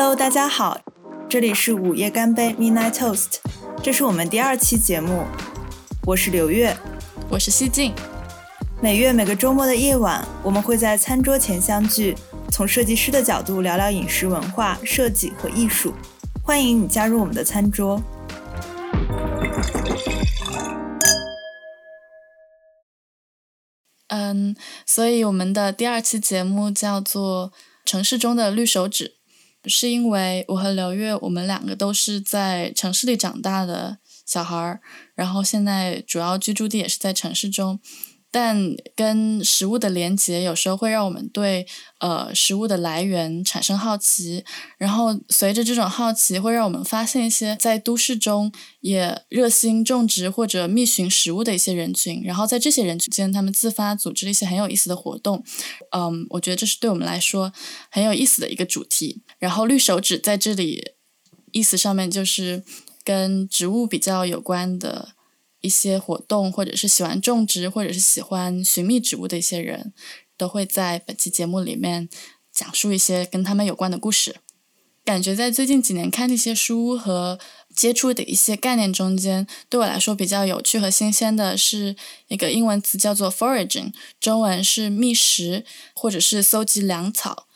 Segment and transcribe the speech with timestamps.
[0.00, 0.80] Hello，大家好，
[1.28, 3.38] 这里是午夜干杯 Midnight Toast，
[3.82, 5.24] 这是我们第二期节目，
[6.06, 6.76] 我是刘月，
[7.28, 7.92] 我是西晋。
[8.80, 12.16] 每月每个周末的夜晚，我们会在餐桌前相聚，
[12.52, 15.92] 从设计师的角度聊聊饮食文化、设计和艺术。
[16.44, 18.00] 欢迎你加入我们的餐桌。
[24.06, 24.54] 嗯，
[24.86, 27.50] 所以我们的第二期节目叫做
[27.84, 29.16] 《城市中的绿手指》，
[29.64, 34.80] 是因为我和刘月，我们两个都是在城市里长大的小孩儿，
[35.14, 37.80] 然后现在主要居住地也是在城市中。
[38.30, 41.66] 但跟食物的连接有时候会让我们对
[42.00, 44.44] 呃食物的来源产生好奇，
[44.76, 55.42] 然后随着这种好奇，会让我们发现一些在都市中也热心种植或者觅寻食物的一些人群，然后在这些人群间，他们自发组织了一些很有意思的活动。
[55.96, 57.50] 嗯，我觉得这是对我们来说
[57.90, 59.22] 很有意思的一个主题。
[59.38, 60.92] 然后绿手指在这里
[61.52, 62.62] 意思上面就是
[63.02, 65.14] 跟植物比较有关的。
[65.60, 69.92] 一些活动，或者是喜欢种植，或者是喜欢寻觅植物的一些人，
[70.36, 72.08] 都会在本期节目里面
[72.52, 74.36] 讲述一些跟他们有关的故事。
[75.04, 77.38] 感觉在最近几年看那些书和
[77.74, 87.47] 接触的一些概念中间，对我来说比较有趣和新鲜的是一个英文词叫做 foraging，中文是觅食或者是搜集粮草。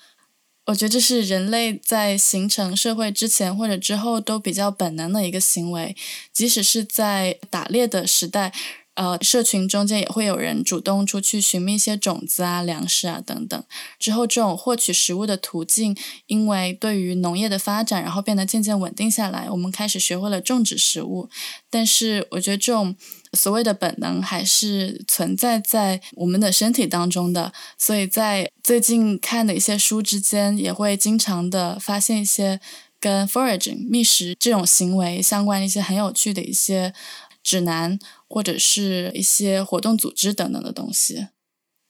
[0.67, 5.97] 我觉得这是人类在形成社会之前或者之后都比较本能的一个行为，
[6.33, 8.53] 即使是在打猎的时代，
[8.95, 13.65] 呃，社群中间也会有人主动出去寻觅一些种子啊、粮食啊等等。
[13.99, 15.97] 之后，这种获取食物的途径，
[16.29, 21.29] 因为对于农业的发展，然后变得渐渐稳定下来，我们开始学会了种植食物。
[21.69, 22.95] 但是，我觉得这种。
[23.33, 32.61] 所谓的本能还是存在在我们的身体当中的，所以在最近看的一些书之间，也会经常的发现一些
[33.01, 36.93] 跟 foraging 觅食这种行为相关的一些很有趣的一些
[37.43, 37.99] 指南，
[38.29, 41.29] 或者是一些活动组织等等的东西。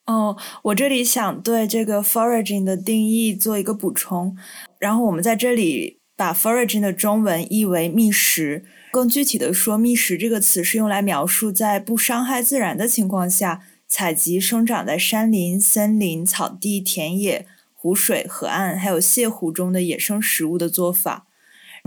[0.07, 4.37] 哦，我这里想对这个 foraging 的定义做一个补充，
[4.79, 8.65] 然后我们在这里把 foraging 的中文译为觅食。
[8.91, 21.27] 更具体的说，觅食这个词是用来描述在不伤害自然的情况下，采集生长在山林、森林、草地、田野、湖水、河岸还有泻湖中的野生食物的做法。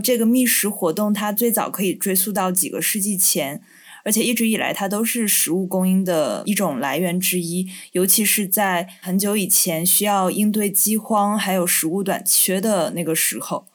[0.03, 3.61] 这个觅食活动它最早可以追溯到几个世纪前，
[4.03, 13.67] 而且一直以来它都是食物供应的一种来源之一，尤其是在很久以前需要应对饥荒还有食物短缺的那个时候。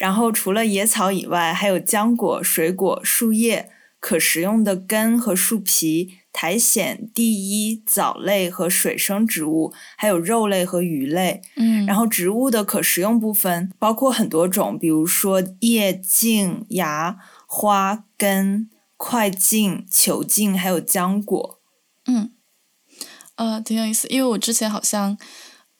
[0.00, 3.68] 然后除了野草以外，还有浆果、水果、树叶、
[4.00, 11.42] 可食用的根和树皮、苔藓、地衣、藻类和水生植物，还有肉类和鱼类。
[11.56, 21.60] 嗯，然后植物的可食用部分包括很多种，比如说叶、茎、芽、花、根、块茎、球茎，还有浆果。
[22.06, 22.30] 嗯，
[23.34, 25.18] 呃，挺有意思，因为我之前好像。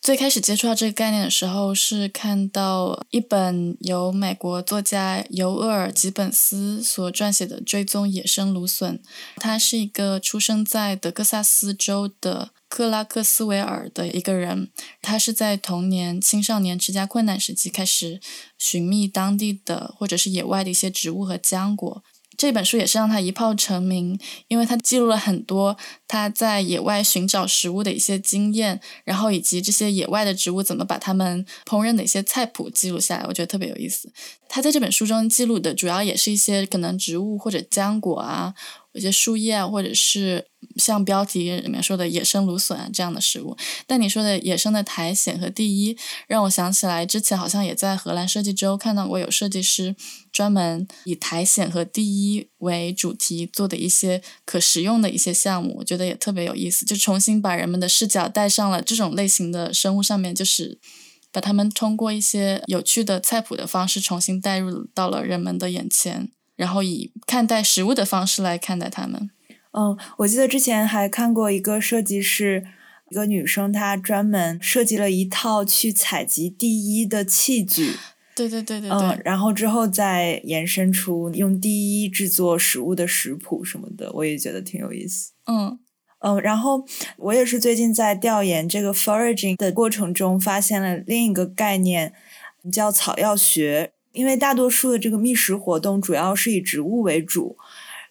[0.01, 8.99] 最开始接触到这个概念的时候，是看到一本由美国作家尤厄尔·吉本斯所撰写的《追踪野生芦笋》。
[9.37, 14.71] 他是一个出生在德克萨斯州的克拉克斯维尔的一个人。
[15.03, 18.23] 他是在童年、青少年持家困难时期开始
[18.57, 22.03] 寻觅当地的或者是野外的一些植物和浆果。
[22.41, 24.19] 这本书也是让他一炮成名，
[24.49, 25.77] 因为他记录了很多
[26.09, 34.11] 他在野外寻找食物的一些经验，然后以及这些野外的植物怎么把它们烹饪的一些菜谱记录下来，我觉得特别有意思。
[34.49, 38.55] 他在这本书中记录的主要也是一些可能植物或者浆果啊。
[38.93, 40.47] 有些树叶啊，或者是
[40.77, 43.57] 像标题里面说的野生芦笋啊这样的食物。
[43.87, 45.97] 但你说的野生的苔藓和地衣，
[46.27, 49.95] 让我想起来之前好像也在荷兰设计周看到过有设计师
[50.33, 60.79] 专门以苔藓和地衣为主题做的一些可食用的一些项目，我觉得也特别有意思，就重新把人们的视角带上了这种类型的生物上面，就是
[61.31, 66.31] 把他们通过一些有趣的菜谱的方式重新带入到了人们的眼前。
[66.61, 69.31] 然后以看待食物的方式来看待它们。
[69.73, 72.67] 嗯，我记得之前还看过一个设计师，
[73.09, 77.95] 一个女生，她专门设计了一套去采集第一的器具。
[78.35, 78.99] 对对对对对。
[78.99, 85.33] 嗯，然后之后再延伸出用第一制作食物的食谱什么的，我也觉得挺有意思。
[85.47, 85.79] 嗯
[86.19, 86.85] 嗯，然后
[87.17, 92.13] 我也是最近在调研这个 foraging 的过程中，发现了另一个概念，
[92.71, 93.93] 叫草药学。
[94.13, 97.57] 因为大多数的这个觅食活动主要是以植物为主，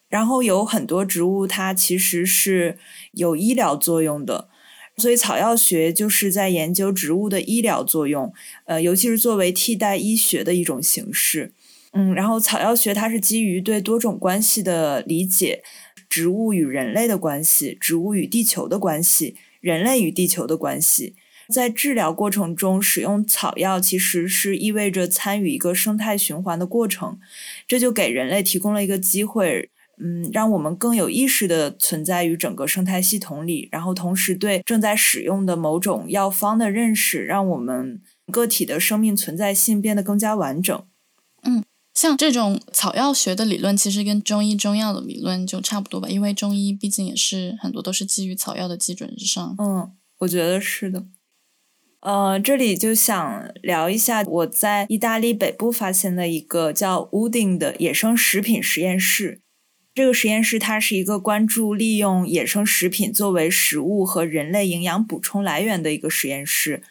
[0.07, 2.77] 然后有很多植物它其实是
[3.11, 4.49] 有医疗作用的，
[4.97, 8.33] 所以草药学就是在研究植物的医疗作用，
[8.65, 11.53] 呃，尤其是作为替代医学的一种形式。
[11.91, 15.63] 嗯，然后草药学它是基于对多种关系的理解，
[16.07, 21.15] 植物与人类的关系，植物与地球的关系，人类与地球的关系。
[21.51, 27.19] 在治疗过程中使用草药，其实是意味着参与一个生态循环的过程，
[27.67, 29.69] 这就给人类提供了一个机会，
[30.01, 40.85] 嗯，让我们更有意识的存在于整个生态系统里，然后同时对正在使用的某种药方的认识，让我们个体的生命存在性变得更加完整。
[41.43, 41.63] 嗯。
[41.95, 49.53] 像这种草药学的理论，其实跟中医中药的理论就差不多吧，因为中医毕竟也是很多都是基于草药的基准之上。
[49.57, 51.03] 嗯，我觉得是的。
[52.01, 59.41] 呃，这里就想聊一下我在意大利北部发现的一个叫 Wooding 的野生食品实验室。
[59.93, 66.83] 这个实验室它是一个关注利用野生食品作为食物和人类营养补充来源的一个实验室。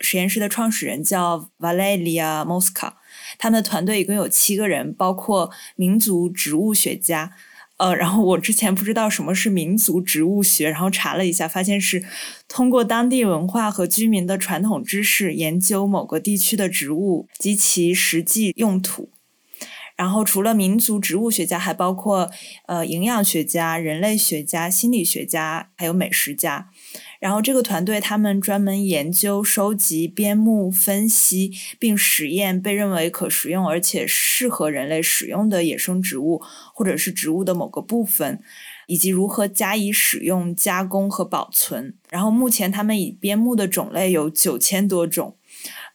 [0.00, 2.94] 实验室的创始人叫 Valeria Mosca。
[3.38, 7.34] 他们的团队一共有七个人，包括民族植物学家。
[7.78, 12.02] 呃，然后我之前不知道什么是民族植物学，然后查了一下，发现是
[12.48, 19.10] 通过当地文化和居民的传统知识，研究某个地区的植物及其实际用途。
[19.94, 22.30] 然后除了民族植物学家，还包括
[22.66, 26.68] 呃营养学家、人类学家、心理学家，还有美食家。
[27.26, 36.40] 然后这个团队他们专门研究、收集、编目、分析并实验被认为可食用而且适合人类使用的野生植物，
[36.72, 38.40] 或者是植物的某个部分，
[38.86, 41.96] 以及如何加以使用、加工和保存。
[42.10, 45.34] 然后目前他们已编目的种类有九千多种。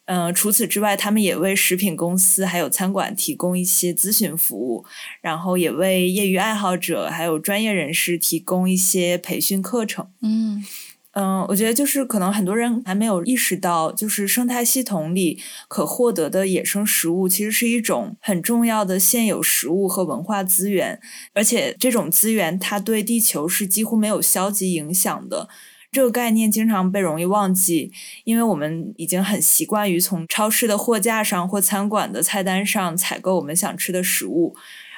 [0.08, 4.84] 嗯，除此之外，他们也为食品公司还有餐馆提供一些咨询服务，
[5.22, 10.10] 然后也为业余爱好者还有专业人士提供一些培训课程。
[10.22, 10.66] 嗯。
[11.14, 21.02] 嗯，我觉得就是可能很多人还没有意识到，就是生态系统里可获得的野生食物，其实是一种很重要的现有食物和文化资源，
[21.34, 25.50] 而且这种资源它对地球是几乎没有消极影响的。
[25.92, 27.92] 这个概念经常被容易忘记，
[28.24, 34.56] 因为我们已经很习惯于从超市的货架上或餐馆的菜单上采购我们想吃的食物，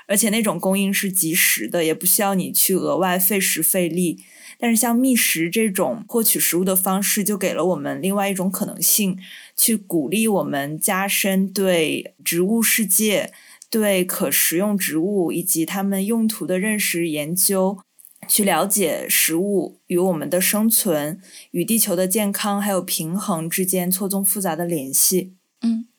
[0.07, 4.19] 而且那种供应是及时的，也不需要你去额外费时费力。
[4.63, 9.19] 但是像觅食这种获取食物的方式，就给了我们另外一种可能性，
[9.57, 13.33] 去鼓励我们加深对植物世界、
[13.69, 17.77] 对可食用植物以及它们用途的认识研究，
[18.25, 21.19] 去了解食物与我们的生存、
[21.51, 25.33] 与地球的健康还有平衡之间错综复杂的联系。
[25.59, 25.89] 嗯，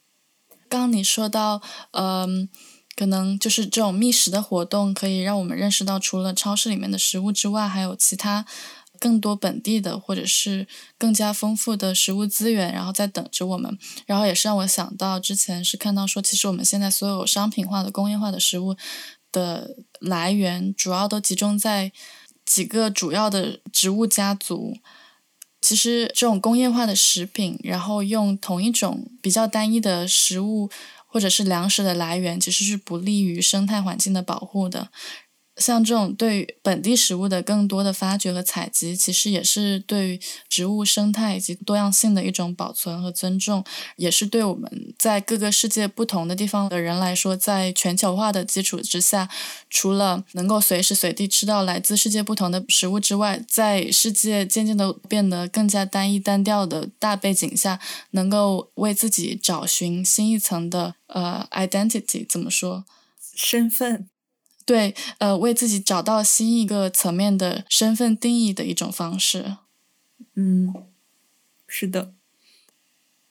[0.70, 1.60] 刚你说到，
[1.90, 2.49] 嗯。
[2.96, 8.46] 可能就是这种觅食的活动，可以让我们认识到，除了超市里面的食物之外，还有其他
[9.00, 13.76] 更多本地的或者是更加丰富的食物资源，然后在等着我们。
[14.06, 18.76] 然后也是让我想到，之前是看到说，其实我们现在所有商品化的、工业化的食物
[19.32, 21.91] 的来源，主要都集中在
[22.46, 24.76] 几个主要的植物家族。
[25.61, 30.70] 其实这种工业化的食品，然后用同一种比较单一的食物。
[31.14, 34.88] 或者是粮食的来源，其实是不利于生态环境的保护的。
[35.56, 43.65] 像这种对于本地食物的更多的发掘和采集，其实也是对于植物生态以及多样性的一种保存和尊重，
[43.96, 49.29] 也是对我们在各个世界不同的地方的人来说，在全球化的基础之下，
[49.70, 57.79] 除了能够随时随地吃到来自世界不同的食物之外，在世界渐渐的变得更加单一单调的大背景下，
[58.11, 62.84] 能够为自己找寻新一层的呃 identity，怎么说？
[63.37, 64.08] 身份。
[64.67, 69.59] 对，呃，为自己找到新一个层面的身份定义的一种方式。
[70.35, 70.73] 嗯，
[71.67, 72.15] 是的。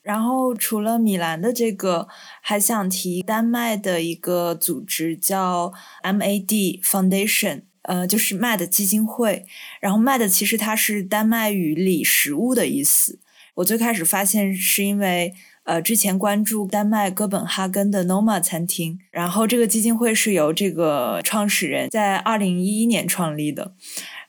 [0.01, 2.07] 然后除了米兰的这个，
[2.41, 5.73] 还想提丹麦的一个组织叫
[6.03, 9.45] MAD Foundation，呃，就是 MAD 基金会。
[9.79, 13.19] 然后 MAD 其实它是丹麦语里食物的意思。
[13.55, 15.33] 我最开始发现是因为。
[15.63, 23.73] 呃，之前关注丹麦哥本哈根的 Noma 餐厅，然后这个基金会是由这个创始人在二零一一年创立的，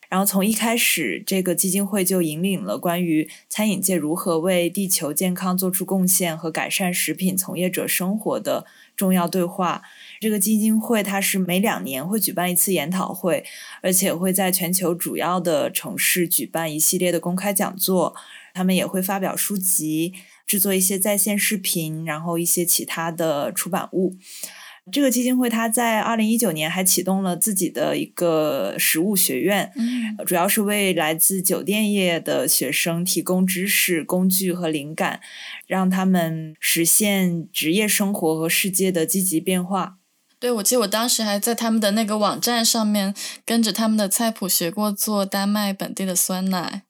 [0.09, 8.65] 然后从一开始，这个基金会就引领了关于餐饮界如何为地球健康做出贡献和改善食品从业者生活的
[8.95, 9.83] 重要对话。
[10.21, 13.45] 这个基金会它是每两年会举办一次研讨会，
[13.83, 18.15] 而且会在全球主要的城市举办一系列的公开讲座，
[18.55, 20.13] 他们也会发表书籍。
[20.47, 24.17] 制作一些在线视频，然后一些其他的出版物。
[24.93, 29.73] 这个基金会它在二零一九年还启动了自己的一个食物学院，
[30.27, 35.21] 主要是为来自酒店业的学生提供知识、工具和灵感，
[35.67, 39.97] 让他们实现职业生活和世界的积极变化。
[40.39, 43.15] 对，我记得我当时还在他们的那个网站上面
[43.47, 46.83] 跟着他们的菜谱学过做丹麦本地的酸奶，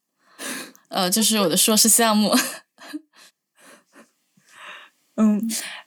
[0.89, 2.35] 呃，就是我的硕士项目。
[5.17, 5.41] 嗯，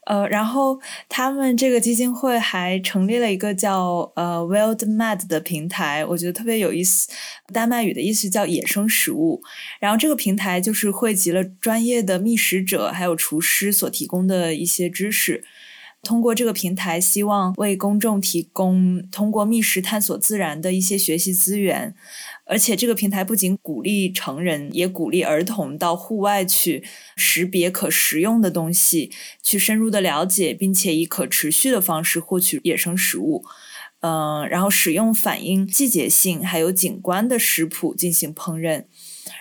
[0.06, 7.10] 呃，然后他们这个基金会还成立了一个叫呃 Wild Mad 的平台，我觉得特别有意思。
[7.52, 9.42] 丹麦语的意思叫野生食物。
[9.80, 15.44] 然后这个平台就是汇集了专业的觅食者还有厨师所提供的一些知识。
[16.02, 21.92] 通过这个平台，希望为公众提供通过觅食探索自然的一些学习资源。
[22.48, 26.82] 而且这个平台不仅鼓励成人，也鼓励儿童到户外去
[27.16, 29.12] 识别可食用的东西，
[29.42, 33.44] 去深入的了解，并且以可持续的方式获取野生食物。
[34.00, 38.84] 嗯，然后使用反映季节性还有景观的食谱进行烹饪。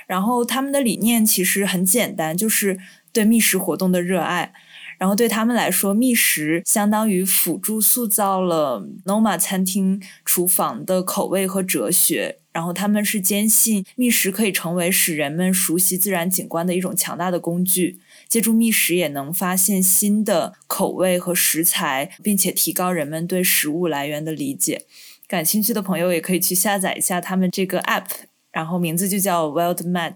[0.05, 2.77] 然后他们的理念其实很简单，就是
[3.13, 4.51] 对觅食活动的热爱。
[4.97, 12.39] 然后对他们来说，觅食相当于辅助塑造了 Noma 餐厅厨房的口味和哲学。
[12.57, 24.87] 然后他们是坚信觅食可以成为使人们熟悉自然景观的一种强大的工具，借助觅食也能发现新的口味和食材，并且提高人们对食物来源的理解。
[25.27, 28.07] 感兴趣的朋友也可以去下载一下他们这个 app，
[28.51, 30.15] 然后名字就叫 Wild Mad。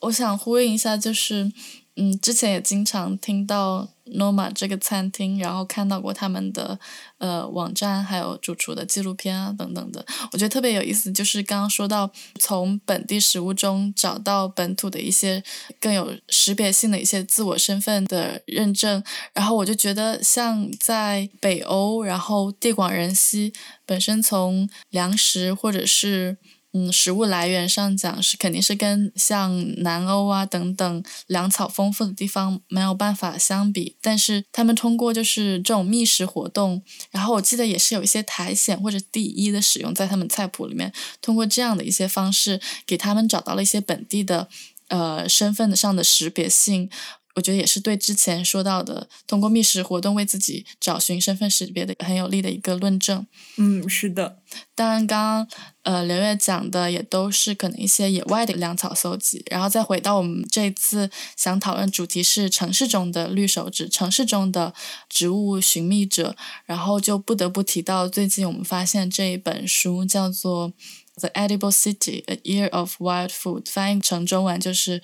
[0.00, 1.52] 我想呼应一下，就是。
[1.96, 6.78] 嗯，之前也经常听到 Noma 这个餐厅，然后看到过他们的
[7.16, 10.04] 呃网站，还有主厨的纪录片啊等等的。
[10.30, 15.42] 我觉得特别有意思，就是刚刚说到从本地食物中找到本土的一些
[15.80, 23.54] 更有识别性的一些自我身份的认证，然后我就觉得像在北欧，然后地广人稀，
[23.86, 26.36] 本身从粮食或者是。
[26.76, 40.92] 嗯，食物来源上讲是肯定是跟像南欧啊等等粮草丰富的地方没有办法相比，但是他们通过就是这种觅食活动，然后我记得也是有一些苔藓或者地衣的使用在他们菜谱里面，
[41.22, 44.48] 通过这样的一些方式给他们找到了一些本地的
[44.88, 46.90] 呃身份上的识别性。
[47.36, 53.26] 我觉得也是对之前说到的通过觅食活动为自己找寻身份识别的很有力的一个论证。
[53.58, 54.38] 嗯，是的。
[54.74, 55.48] 当然，刚刚
[55.82, 64.72] 呃刘月讲的也都是可能一些野外的粮草搜集，然后再回到我们这次想讨论主题是城市中的绿手指，城市中的
[65.08, 70.70] 植物寻觅者，然后就不得不提到最近我们发现这一本书叫做
[71.16, 75.02] 《The Edible City: A Year of Wild Food》，翻译成中文就是。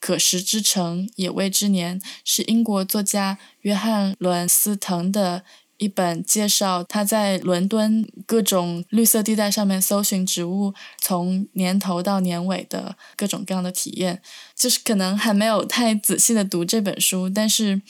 [0.00, 5.44] 可食之城，野味之年，是英国作家约翰·伦斯滕的
[5.78, 14.20] 一本介绍他在伦敦各种绿色地带上面搜寻植物，从年头到年尾的各种各样的体验。
[14.54, 17.82] 就是可能还没有太仔细的读这本书，但是。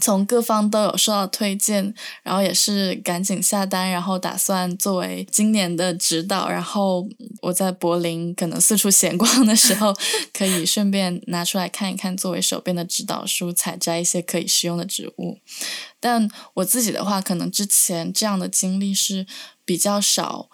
[0.00, 6.48] 从各方都有受到推荐，然后也是赶紧下单，然后打算作为今年的指导。
[6.48, 7.08] 然后
[7.40, 9.96] 我在柏林可能四处闲逛的时候，
[10.32, 15.38] 可以顺便拿出来看一看，作为手边的指导书，采摘一些可以食用的植物。
[15.98, 19.26] 但我自己的话，可能之前这样的经历是
[19.64, 20.50] 比较少，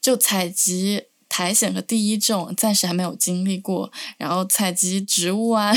[0.00, 1.04] 就采集。
[1.32, 5.72] 苔藓和第一种暂时还没有经历过，然后采集植物啊，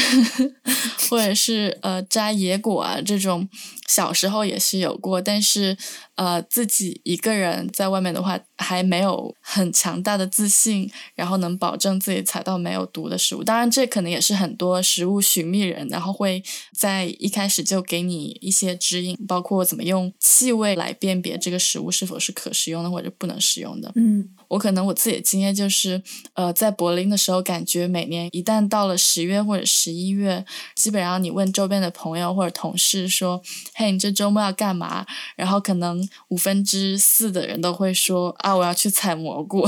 [1.10, 3.48] 或者是呃摘野果啊这种，
[3.88, 5.78] 小时候也是有过，但是
[6.16, 13.44] 呃自己一个人在外面的话，还没有很强大的自信，然后能保证自己采到没有毒的食物。
[13.44, 23.92] 当然，这可能也是很多食物寻觅人，然后会在一开始就给你一些指引，包括怎么用气味来辨别这个食物是否是可食用的或者不能食用的。
[23.96, 24.30] 嗯。
[24.48, 26.02] 我可能我自己的经验就是，
[26.34, 33.42] 呃，在柏林的时候，感觉每年一旦到了十月或者十一月，基本上你问周边的朋友或者同事说
[33.76, 35.06] ：“嘿，你这周末要干嘛？”
[35.36, 39.68] 然后可能五分之四的人都会说：“啊，我要去采蘑菇。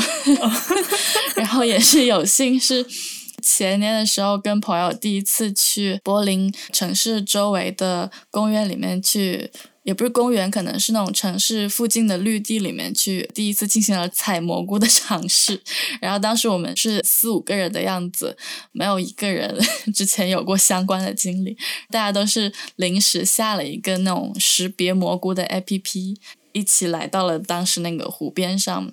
[1.35, 2.85] ”然后也是有幸是
[3.43, 9.51] 前年的时候跟朋友第一次去柏林城市周围的公园里面去。
[9.87, 15.61] 也不是公园，可能是那种城市附近的绿地里面去，第一次进行了采蘑菇的尝试。
[16.01, 18.35] 然后当时我们是四五个人的样子，
[18.73, 19.57] 没有一个人
[19.95, 21.55] 之前有过相关的经历，
[21.89, 26.17] 大家都是临时下了一个那种识别蘑菇的 APP，
[26.51, 28.91] 一起来到了当时那个湖边上，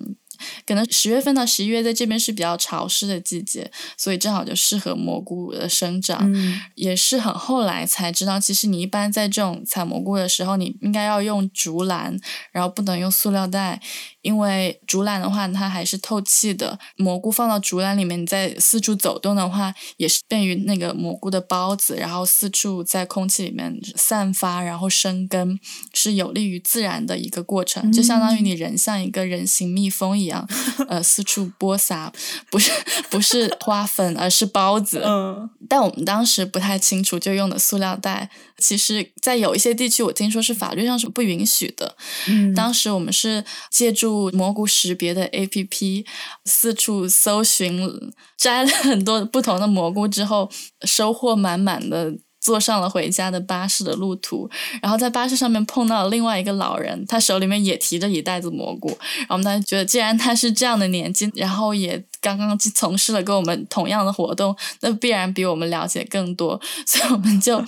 [0.65, 6.19] 可能十月份到十一月在这边是比较潮湿的季节，所以正好就适合蘑菇的生长。
[6.33, 12.17] 嗯也是很后来才知道，其实你一般在这种采蘑菇的时候，你应该要用竹篮，
[12.51, 13.81] 然后不能用塑料袋，
[14.21, 16.77] 因为竹篮的话它还是透气的。
[16.97, 25.59] 蘑菇放到竹篮里面，你在四处走动的话，也是便于那个蘑菇的孢子，然后四处在空气里面散发，然后生根，
[25.93, 30.47] 是有利于自然的一个过程，就相当于你人像一个人形蜜蜂一样，
[30.87, 32.11] 呃，四处播撒，
[32.49, 32.71] 不是
[33.09, 35.01] 不是花粉，而是孢子。
[35.05, 38.29] 嗯但我们当时不太清楚，就用的塑料袋。
[38.59, 41.95] 其实，在有一些地区，我听说是法律上是不允许的。
[42.27, 46.05] 嗯，当时我们是借助蘑菇识别的 APP，
[46.45, 50.51] 四处搜寻，摘了很多不同的蘑菇之后，
[50.83, 52.13] 收获满满的。
[52.45, 54.47] 坐上了回家的巴士的路途，
[54.79, 58.89] 然后在巴士上面碰到了另外一个老人，他手里面也提着一袋子蘑菇。
[59.17, 67.63] 然后我们当时觉得，既然他是这样的年纪，然后也刚刚从事了跟我们同样的活动，那必然比我们了解更多， 所以我们就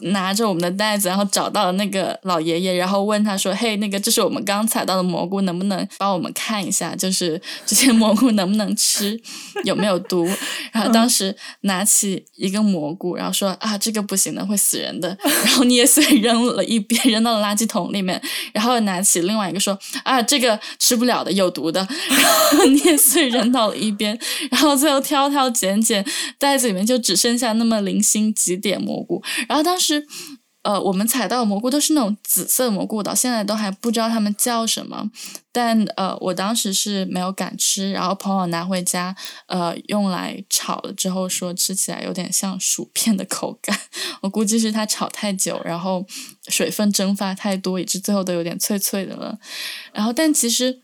[0.00, 6.96] 拿着我们的袋子，然后找到了那个老爷爷，然后问他说：“嘿，那个这是我们刚采到的蘑菇，能不能帮我们看一下？
[6.96, 9.20] 就是这些蘑菇能不能吃，
[9.62, 10.28] 有没有毒？”
[10.72, 15.16] 然后当时拿起一个蘑菇，然后说：“啊，这个不行的，会死人的。
[15.22, 18.20] ”然后捏碎扔了一边，扔到了垃圾桶里面。
[18.52, 24.18] 然后拿起另外一个说：“啊，这个吃不了的，有毒的。”然后捏碎扔到了一边。
[24.50, 26.04] 然后最后挑挑拣拣，
[26.38, 29.22] 袋子里面就只剩下那么零星几点蘑菇。
[29.48, 30.06] 然后当时，
[30.62, 35.10] 呃，我们采到的蘑菇都是那种紫色蘑菇，到现在都还不知道它们叫什么。
[35.52, 39.14] 但呃，我当时是没有敢吃，然后朋友拿回家，
[39.46, 43.78] 呃，用来炒了之后，说吃起来有点像薯片的口感。
[44.22, 46.04] 我估计是它炒太久，然后
[46.48, 49.38] 水分蒸发太多，以致最后都有点脆脆的了。
[49.92, 50.82] 然后，但其实。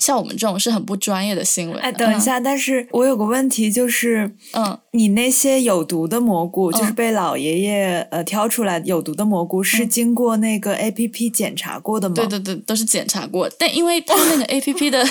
[0.00, 1.78] 像我们这种是很不专业的新闻。
[1.80, 12.14] 哎，等一下，但是我有个问题，就是，嗯，你那些有毒的蘑菇，就是被老爷爷呃挑出来有毒的蘑菇，是经过那个 A P P 检查过的吗？
[12.14, 13.50] 对对对，都是检查过。
[13.58, 15.04] 但因为它那个 A P P 的，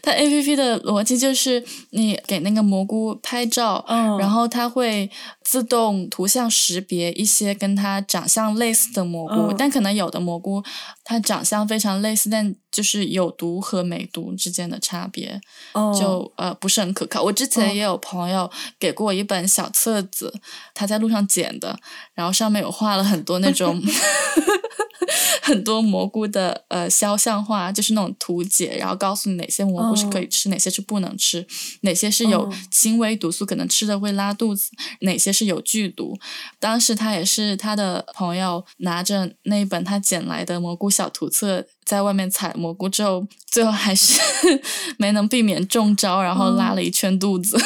[0.00, 5.10] 它 A P P 的逻辑就是你给那个蘑菇拍照，嗯，然后它会
[5.42, 10.62] 自动图像识别一些跟它长相类似的蘑菇，嗯但可能有的蘑菇
[11.02, 15.40] 它长相非常类似，但就是有毒和没毒之间的差别，
[15.72, 17.20] 哦就呃不是很可靠。
[17.22, 20.30] 我之前哦也有朋友给过我一本小册子，
[20.74, 21.78] 他在路上捡的，
[22.12, 23.82] 然后上面有画了很多那种
[25.40, 31.46] 很多蘑菇的呃肖像画，就是那种图解，然后告诉你哪些蘑菇是可以吃，哪些是不能吃，
[31.80, 36.18] 哪些是有哦轻微毒素，可能吃的会拉肚子，哪些是有剧毒。
[36.60, 44.20] 当时他也是他的朋友拿着那一本他捡来的蘑菇小图册，在外面采蘑菇之后，最后还是
[44.98, 47.58] 没能避免中招，然后拉了一圈肚子。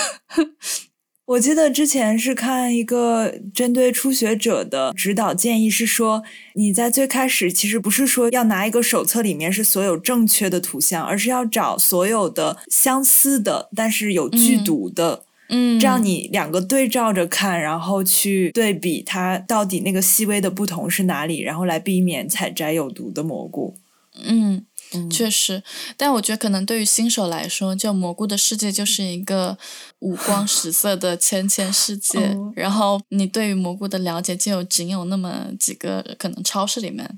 [1.28, 6.22] 我记得之前是看一个针对初学者的指导建议，是说
[6.54, 23.76] 你在最开始其实不是说要拿一个手册里面是所有正确的图像，而是要找所有的相似的但是有剧嗯毒的，嗯，这样你两个对照着看，然后去对比它到底那个细微的不同是哪里，然后来避免采摘有毒的蘑菇。
[24.24, 24.64] 嗯。
[24.94, 25.62] 嗯确实，
[25.98, 29.58] 但我觉得可能对于新手来说，就蘑菇的世界就是一个
[30.00, 32.18] 五光十色的千千世界。
[32.34, 37.08] 哦然后你对于蘑菇的了解就有仅有那么几个，可能超市里面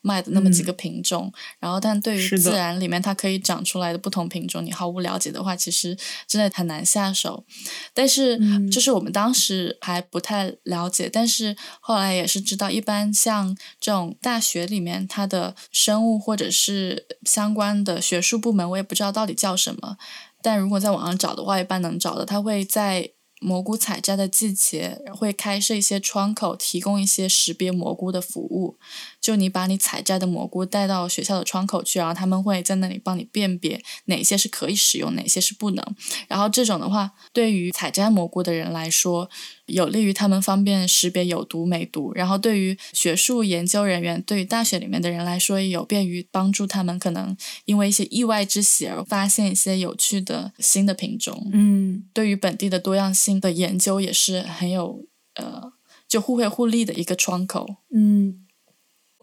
[0.00, 1.30] 卖的那么几个品种。
[1.58, 5.96] 然后，但对于自然里面它可以长出来的不同品种，你毫无了解的话，其实
[6.26, 7.44] 真的很难下手。
[7.92, 19.98] 但是，嗯就是我们当时还不太了解，但是后来也是知道，一般像这种大学里面，它的生物或者是相关的学术部门，我也不知道到底叫什么。
[20.46, 28.78] 但如果在网上找的话，一般能找的，它会在蘑菇采摘的季节会开设一些窗口，提供一些识别蘑菇的服务。
[29.20, 35.84] 就你把你采摘的蘑菇带到学校的窗口去，然后他们会在那里帮你辨别哪些是可以使用，哪些是不能。
[36.28, 39.28] 然后这种的话，对于采摘蘑菇的人来说，
[39.66, 42.12] 有利于他们方便识别有毒没毒。
[42.14, 51.50] 然后对于学术研究人员，对于大学里面的人来说，也有便于帮助他们可能因为一些意外之喜而发现一些有趣的新的品种。
[51.52, 55.72] 嗯对于本地的多样性的研究也是很有呃，
[56.08, 57.76] 就互惠互利的一个窗口。
[57.92, 58.45] 嗯。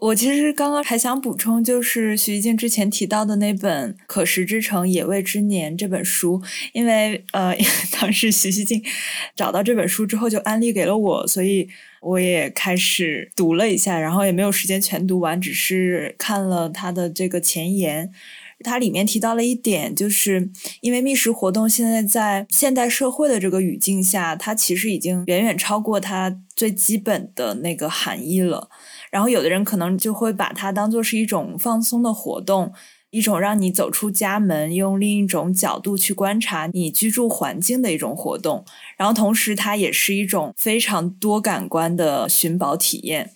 [0.04, 6.42] 我其实刚刚还想补充，就是徐一静之前提到的那本《可食之城野味之年》这本书，
[6.74, 7.56] 因为呃，
[7.98, 8.84] 当时徐熙静
[9.34, 11.70] 找到这本书之后就安利给了我，所以
[12.02, 18.12] 我也开始读了一下，然后也没有时间全读完，只是看了他的这个前言。
[18.66, 28.70] 它里面提到了一点，就是因为觅食活动现在在现代社会的这个语境下，它其实已经远远超过它最基本的那个含义了。
[29.14, 32.74] 然后有的人可能就会把它当做是一种放松的活动，
[33.12, 38.66] 一种让你走出家门，用另一种角度去观察你居住环境的一种活动。
[38.98, 43.30] 然后同时，它也是一种非常多感官的寻宝体验。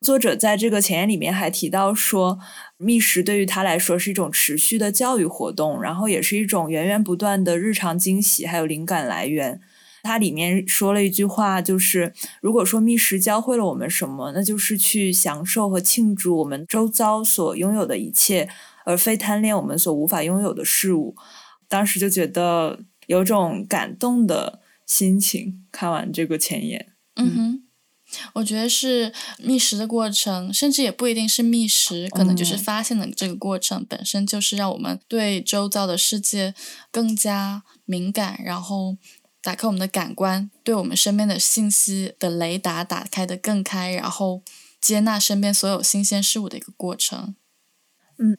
[0.00, 2.38] 作者在这个前言里面还提到说，
[2.78, 9.60] 觅食对于他来说是一种持续的教育活动，然后也是一种源源不断的日常惊喜，还有灵感来源。
[10.02, 18.48] 他里面说了一句话，就是如果说觅食教会了我们什么，那就是去享受和庆祝我们周遭所拥有的一切，
[18.84, 21.14] 而非贪恋我们所无法拥有的事物。
[21.68, 27.62] 当时就觉得有种感动的心情，看完这个前言，嗯哼。
[28.32, 36.52] 我觉得是觅食的过程，甚至也不一定是觅食，可能就是发现的这个过程本身就是让我们对周遭的世界
[36.90, 38.96] 更加敏感，然后
[39.42, 44.42] 打开我们的感官，对我们身边的信息的雷达打开的更开，然后
[44.80, 47.34] 接纳身边所有新鲜事物的一个过程。
[48.18, 48.38] 嗯，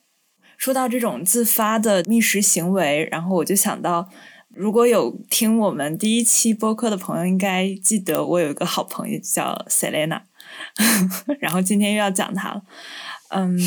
[0.56, 4.08] 说到这种自发的觅食行为，然后我就想到。
[4.54, 10.24] 如果有听我们第一期播客的朋友，应该记得我有一个好朋友叫 Selena，
[11.40, 12.62] 然后今天又要讲她了。
[13.30, 13.58] 嗯，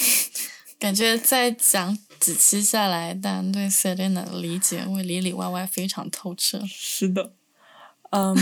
[0.80, 6.60] 感觉在讲几期下来，大家对 Selena 的理解会里里外外非常透彻。
[6.66, 7.34] 是的，
[8.10, 8.34] 嗯，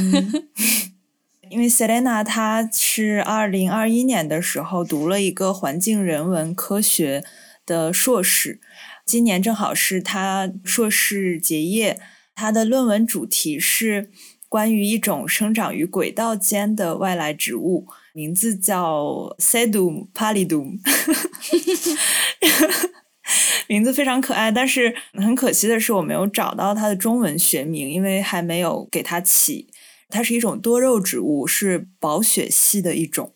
[1.50, 7.22] 因为 Selena 她是二零二一年的时候读了一个环境人文科学
[7.66, 8.58] 的硕士。
[9.04, 12.00] 今年正好是他硕士结业，
[12.34, 14.10] 他的论文主题是
[14.48, 20.78] 关于一种生长于轨道间的外来植物，名字叫 Sedum pallidum，
[23.68, 24.50] 名字非常可爱。
[24.50, 29.68] 但是很可惜的是，我没有找到它的中文学名，因为还没有给它起。
[30.10, 33.34] 它是一种多肉植物，是薄雪系的一种。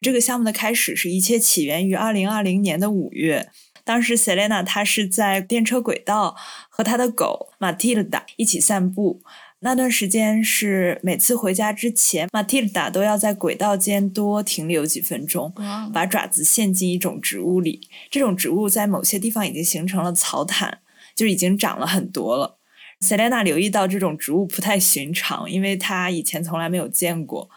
[0.00, 3.48] 这个项目的开始是一切起源于二零二零年的五月。
[3.84, 6.36] 当时，Selena 她是在电车轨道
[6.68, 9.22] 和她的狗 Matilda 一起散步。
[9.60, 15.52] 那段时间是每次回家之前，Matilda 都要在轨道间多停留几分钟，
[15.92, 17.88] 把爪子陷进一种植物里。
[18.10, 20.78] 这种植物在某些地方已经形成了草毯，
[21.16, 22.58] 就已经长了很多了。
[23.00, 27.50] Selena 留意到这种植物不太寻常，因为她以前从来没有见过，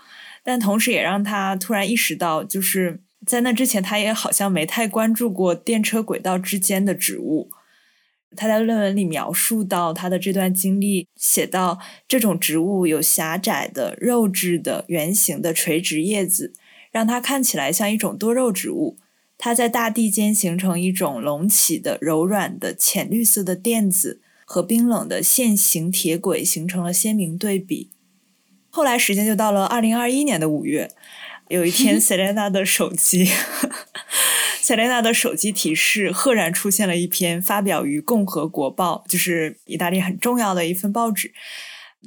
[0.44, 3.02] 但同时也让她突然意识到，就是。
[3.24, 7.52] 在那之前，她也好像没太关注过电车轨道之间的植物。
[8.36, 16.54] 他在论文里描述到他的这段经历，写到这种植物有狭窄的、肉质的、圆形的垂直叶子，
[16.92, 18.98] 让它看起来像一种多肉植物。
[19.38, 27.90] 它在大地间形成一种隆起的、柔软的浅绿色的垫子，和冰冷的线形铁轨形成了鲜明对比。
[28.70, 30.92] 后来时间就到了二零二一年的五月。
[31.50, 33.30] 有一天， Selena 的手机
[34.72, 41.34] ，Selena 的手机提示赫然出现了一篇发表于《共和国报》，就是意大利很重要的一份报纸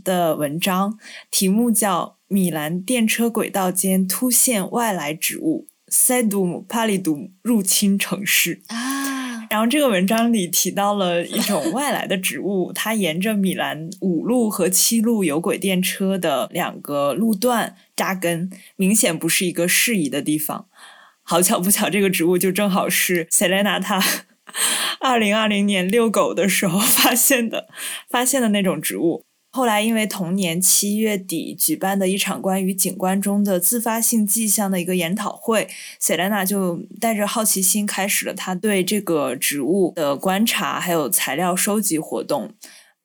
[0.03, 0.99] 的文章，
[1.31, 9.47] 题目叫《米兰电车轨道间突现外来植物 Sedum pallidum 入侵城市》啊。
[9.51, 17.77] 然后这个文章里提到了一种外来的植物，它沿着米兰五路和七路有轨电车的两个路段。
[17.95, 20.67] 扎根明显不是一个适宜的地方。
[21.25, 24.03] 好巧不巧，这个植物就正好是 Selena 她
[25.01, 27.69] 二零二零年遛狗的时候发现的，
[28.09, 29.25] 发现的那种植物。
[29.51, 35.69] 后来因为同年七月底举办的一场关于景观中的自发性迹象的一个研讨会
[36.01, 42.53] ，Selena 就带着好奇心开始了她对这个植物的观察，还有材料收集活动。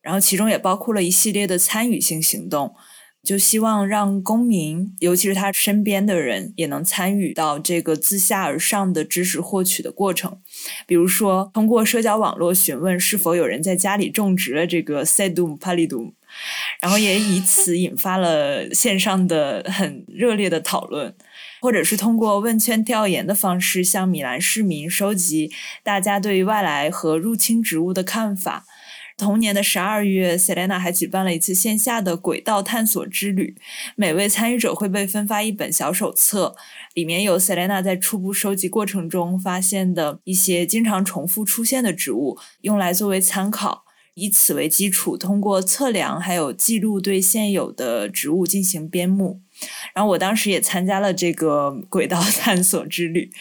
[0.01, 2.73] 然后其中也包括了一系列的参与性行动。
[3.21, 10.39] 就希望让公民，尤其是他身边的人，也能参与到这个自下而上的知识获取的过程。
[10.87, 16.13] 比如说，通过社交网络询问是否有人在家里种植了这个 Sedum pallidum，
[16.81, 21.13] 然后也以此引发了线上的很热烈的讨论，
[21.61, 25.51] 或者是通过问卷调研的方式，向米兰市民收集
[25.83, 28.65] 大家对于外来和入侵植物的看法。
[29.19, 33.55] 同年的十二月，Selena 还举办了一次线下的轨道探索之旅。
[33.95, 36.55] 每位参与者会被分发一本小手册，
[36.93, 43.83] 里面有 Selena 在初步收集过程中发现的一些经常重复出现的植物，用来作为参考。
[44.15, 49.41] 以此为基础，通过测量还有记录对现有的植物进行编目。
[49.93, 53.31] 然后我当时也参加了这个轨道 探索之旅。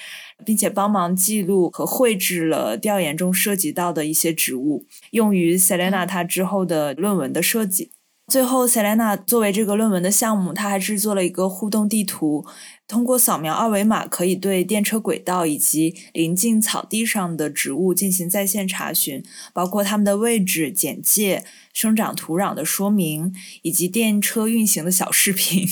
[0.45, 7.91] 并且帮忙记录和绘制了调研中涉及到的一些植物，用于 Selena 她之后的论文的设计。
[8.29, 12.45] 最后，Selena 作为这个论文的项目，她还制作了一个互动地图，
[12.87, 19.25] 通过扫描二维码，可以对电车轨道以及临近草地上的植物进行在线查询，
[19.55, 25.67] 包括它们的位置、简介、生长土壤的说明，以及电车运行的小视频。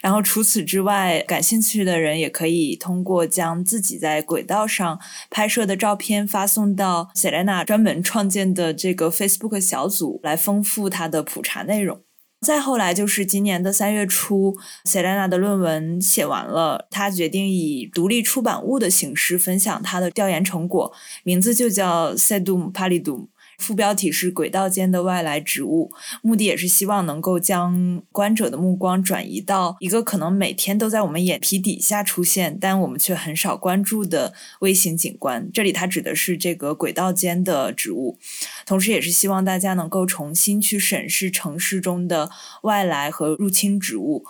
[0.00, 12.00] 然后除此之外，感兴趣的人也可以通过将自己在轨道上拍摄的照片发送到 Selena 专门创建的这个 Facebook 小组，来丰富他的普查内容。
[12.40, 20.90] 再后来就是今年的三月初，Selena 的论文写完了，他决定以独立出版物的形式分享他的调研成果，
[21.22, 23.26] 名字就叫 Sedum Pallidum。
[23.60, 25.92] 副标题是“轨道间的外来植物”，
[26.22, 35.50] 目的也是希望能够将观者的目光转移到一个可能每天都在我们眼皮底下出现，但我们却很少关注的微型景观。
[35.52, 38.18] 这里它指的是这个轨道间的植物，
[38.64, 42.30] 同时也是希望大家能够重新去审视城市中的
[42.62, 44.24] 外来和入侵植物。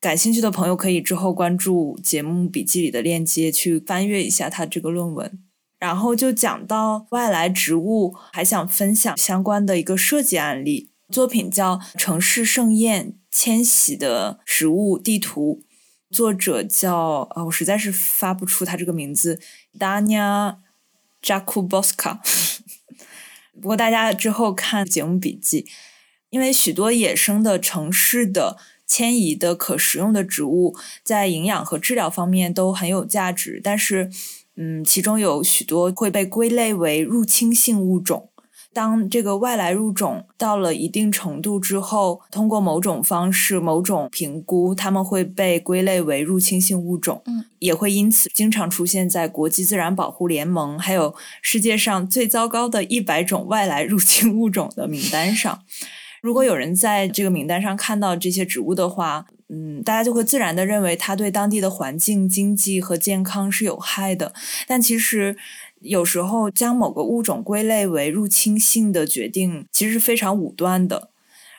[0.00, 5.38] 感兴趣的朋友可以之后关注节目笔记里的链接，去翻阅一下他这个论文。
[5.84, 15.62] 然后就讲到外来植物，还想分享相关的一个设计案例，作品叫《城市盛宴迁徙的食物地图》，
[16.16, 19.38] 作者叫啊，我实在是发不出他这个名字
[19.78, 20.56] ，Dania
[21.22, 22.20] Jakubowska。
[23.60, 25.66] 不过大家之后看节目笔记，
[26.30, 34.10] 因为许多野生的城市的迁移的可食用的植物，在营养和治疗方面都很有价值，但是。
[34.56, 38.30] 嗯，其中有许多会被归类为入侵性物种。
[38.72, 47.22] 当这个外来物种到了一定程度之后，通过某种方式、某种评估，它们会被归类为入侵性物种。
[47.26, 55.62] 嗯，也会因此经常出现在国际自然保护联盟还有世界上最糟糕的一百种外来入侵物种的名单上。
[56.20, 64.32] 如果有人在这个名单上看到这些植物的话，嗯，大家就会自然的认为它对当地的环境、经济和健康是有害的。
[64.66, 65.36] 但其实，
[65.80, 71.10] 有时候将某个物种归类为入侵性的决定，其实是非常武断的。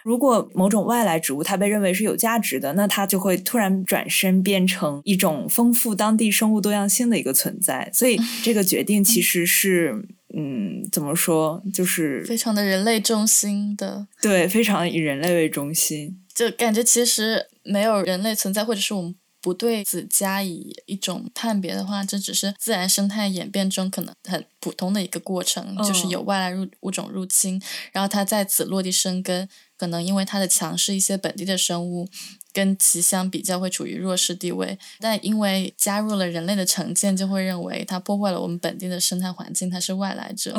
[0.04, 7.90] 如果某种外来植物它被认为是有价值的，那它就会突然转身变成一种丰富当地生物多样性的一个存在。
[7.94, 10.08] 所以，这个决定其实是。
[10.38, 11.64] 嗯，怎么说？
[11.74, 32.08] 就是非常的人类中心的，对，非常以人类为中心，就感觉其实没有人类存在，或者是我们不对此加以一种判别的话，这只是自然生态演变中可能很普通的一个过程，就是有外来入物种入侵，然后它在此落地生根，可能因为它的强势，一些本地的生物。
[32.56, 40.56] 跟其相比较会处于弱势地位，但因为加入了人类的成见，就会认为它破坏了我们本地的生态环境，它是外来者。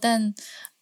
[0.00, 0.34] 但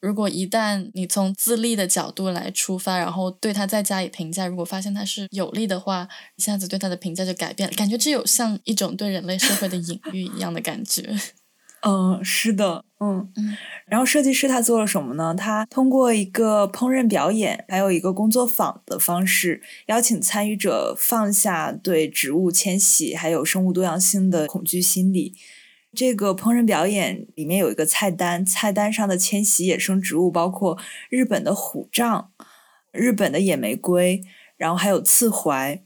[0.04, 11.08] 如果一旦你从自利的角度来出发，然后对它再加以评价，如果发现它是有利的话，一下子对它的评价就改变了，感觉这有像一种对人类社会的隐喻一样的感觉。
[11.86, 15.34] 嗯，是的，嗯嗯，然后设计师他做了什么呢？
[15.34, 25.34] 他通过一个烹饪表演，还有一个工作坊的方式，邀请参与者放下对植物迁徙还有生物多样性的恐惧心理。
[25.94, 30.78] 这个烹饪表演里面有一个菜单，菜单上的迁徙野生植物包括
[31.08, 32.30] 日本的虎杖、
[32.92, 34.22] 日本的野玫瑰，
[34.56, 35.82] 然后还有刺槐。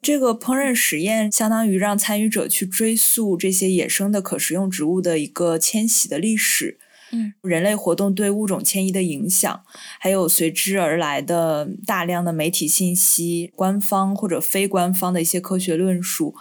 [0.00, 6.78] 这个烹饪实验相当于让参与者去追溯这些野生的可食用植物的一个迁徙的历史，
[7.10, 9.64] 嗯，人类活动对物种迁移的影响，
[9.98, 16.34] 还有随之而来的大量的媒体信息、官方或者非官方的一些科学论述。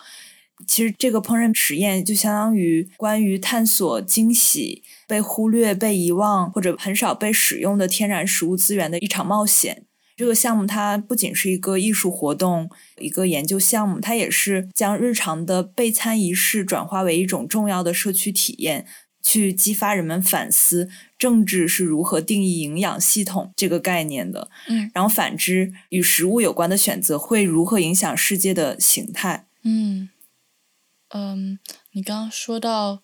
[0.68, 9.84] 其实，这个烹饪实验就相当于关于探索惊喜、被忽略、被遗忘或者很少被使用的天然食物资源的一场冒险。
[10.16, 18.86] 这个项目它不仅是一个艺术活动，一个研究项目，它也是将日常的备餐仪式转化为一种重要的社区体验，
[19.24, 24.52] 去激发人们反思政治是如何定义营养系统这个概念的。
[24.68, 29.48] 嗯，然后反之，与食物有关的选择会如何影响世界的形态？
[29.64, 30.10] 嗯，
[31.16, 31.60] 嗯，
[31.92, 33.04] 你刚刚说到。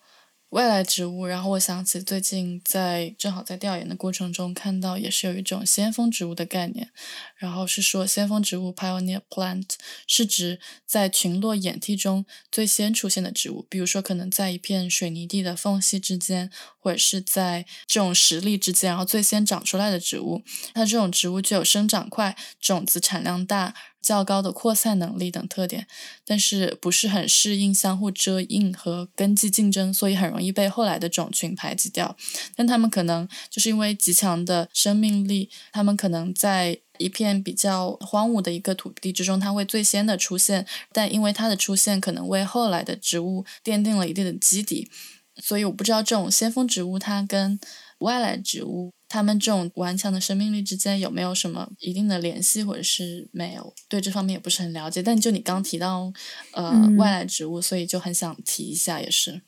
[0.50, 6.90] 外来植物，然后我想起最近在正好在调研的过程中看到，也是有一种先锋植物的概念，
[7.36, 9.74] 然后是说先锋植物 （pioneer plant）
[10.08, 20.42] 是指在群落演替中最先出现的植物，比如说可能在一片水泥地的缝隙之间，或者是在这种石粒之间，然后最先长出来的植物。
[20.74, 25.86] 它这种植物具有生长快、种子产量大，较高的扩散能力等特点，
[26.24, 32.16] 但是不是很适应相互遮映和根系竞争，所以很容易被后来的种群排挤掉。
[32.56, 44.90] 但它们可能就是因为极强的生命力，它们可能在一片比较荒芜的一个土地之中，它会最先的出现，但因为它的出现可能为后来的植物奠定了一定的基底，
[45.36, 47.58] 所以我不知道这种先锋植物它跟
[47.98, 48.92] 外来植物。
[49.12, 53.74] 他们这种顽强的生命力之间有没有什么一定的联系，或者是没有？
[53.88, 55.02] 对这方面也不是很了解。
[55.02, 56.12] 但就你刚提到，
[56.52, 59.42] 呃，外来植物，所以就很想提一下，也是。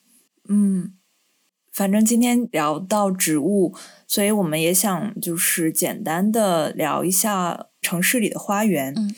[0.49, 0.95] 嗯，
[1.73, 3.73] 反正今天聊到植物，
[4.09, 8.93] 所以我们也想就是简单的聊一下城市里的花园。
[8.97, 9.15] 嗯，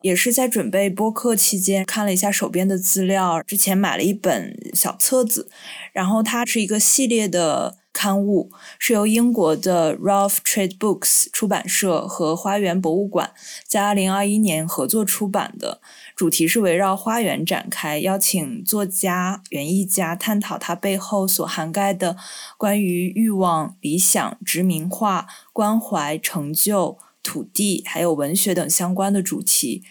[0.00, 5.50] 也是在准备播客期间看了一下手边的资料，之前买了一本小册子，
[5.92, 7.83] 然后它是一个系列的。
[7.94, 13.32] 刊物是由英国的 Ralph Trade Books 出版社和花园博物馆
[13.66, 15.80] 在2021年合作出版的，
[16.14, 22.16] 主题是围绕花园展开，邀请作家、园艺家探讨它背后所涵盖的
[22.58, 29.84] 关于欲望、理想、殖民化、关怀、成就、土地还有文学等相关的主题。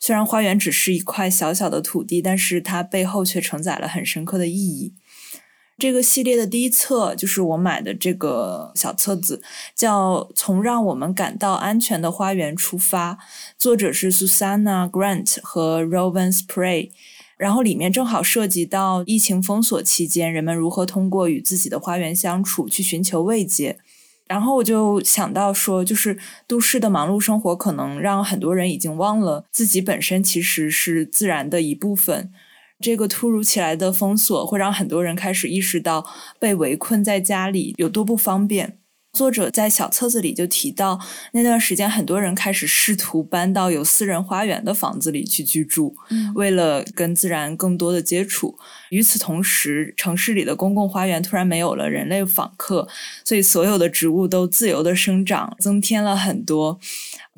[0.00, 4.94] 虽然花园只是一块小小的土地，但是它背后却承载了很深刻的意义。
[5.78, 9.40] 这个系列的第一册就是我买的这个小册子，
[9.76, 13.14] 叫《从让我们感到安全的花园出发》，
[13.56, 16.90] 作者是 Susanna Grant 和 Rowan Spray。
[17.36, 23.78] 然后里面正好涉及到疫情封锁期间人们如何通过与自己的花园相处去寻求慰藉。
[24.26, 32.32] 然后我就想到说，就是都市的忙碌生活可能让很多人已经忘了自己本身其实是自然的一部分。
[32.80, 36.06] 这个突如其来的封锁会让很多人开始意识到
[36.38, 38.78] 被围困在家里有多不方便。
[39.14, 41.00] 作者在小册子里就提到，
[41.32, 45.96] 那段时间很多人开始试图搬到有私人花园的房子里去居住，
[46.36, 48.56] 为了跟自然更多的接触。
[48.90, 52.86] 与此同时，城市里的公共花园突然没有了人类访客，
[53.24, 56.78] 所以所有的植物都自由的生长，增添了很多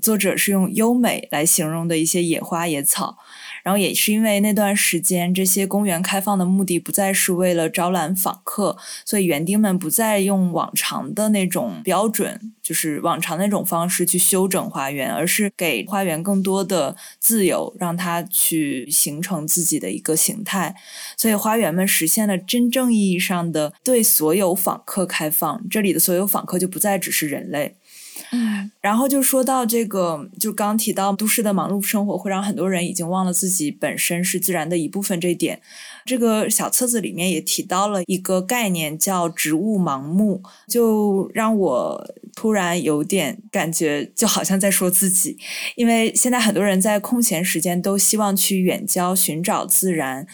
[0.03, 3.17] 作者是用优美来形容的一些野花野草。
[3.71, 20.75] 然后也是因为那段时间，这些公园开放的目的不再是为了招揽访客，所以园丁们不再用往常的那种标准，就是往常那种方式去修整花园，而是给花园更多的自由，让它去形成自己的一个形态。
[21.17, 27.77] 所以花园们实现了真正意义上的对所有访客开放，这里的所有访客就不再只是人类。
[28.33, 35.61] 嗯，然后就说到这个，就刚提到都市的忙碌生活会让很多人已经忘了自己本身是自然的一部分这一点。
[36.07, 45.37] 这个小册子里面也提到了一个概念叫植物盲目，就让我突然有点感觉，就好像在说自己，
[45.75, 50.27] 因为现在很多人在空闲时间都希望去远郊寻找自然，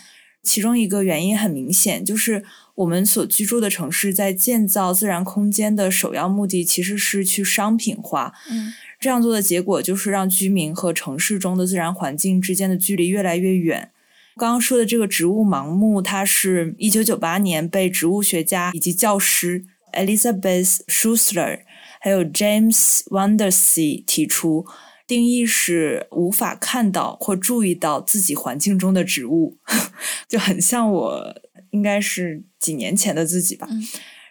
[0.42, 2.44] 其中一个原因很明显就是。
[2.76, 13.90] 我们所居住的城市在建造自然空间的首要目的其实是去商品化，嗯，这样做的结果就是让居民和城市中的自然环境之间的距离越来越远。
[14.36, 21.60] 刚刚说的这个植物盲目，它是一九九八年被植物学家以及教师 Elizabeth Schusler
[22.00, 24.66] 还有 James Wandersee 提出，
[25.06, 29.56] 定义是无法看到或注意到自己环境中的植物，
[30.28, 31.36] 就很像我。
[31.76, 33.68] 应该是几年前的自己吧。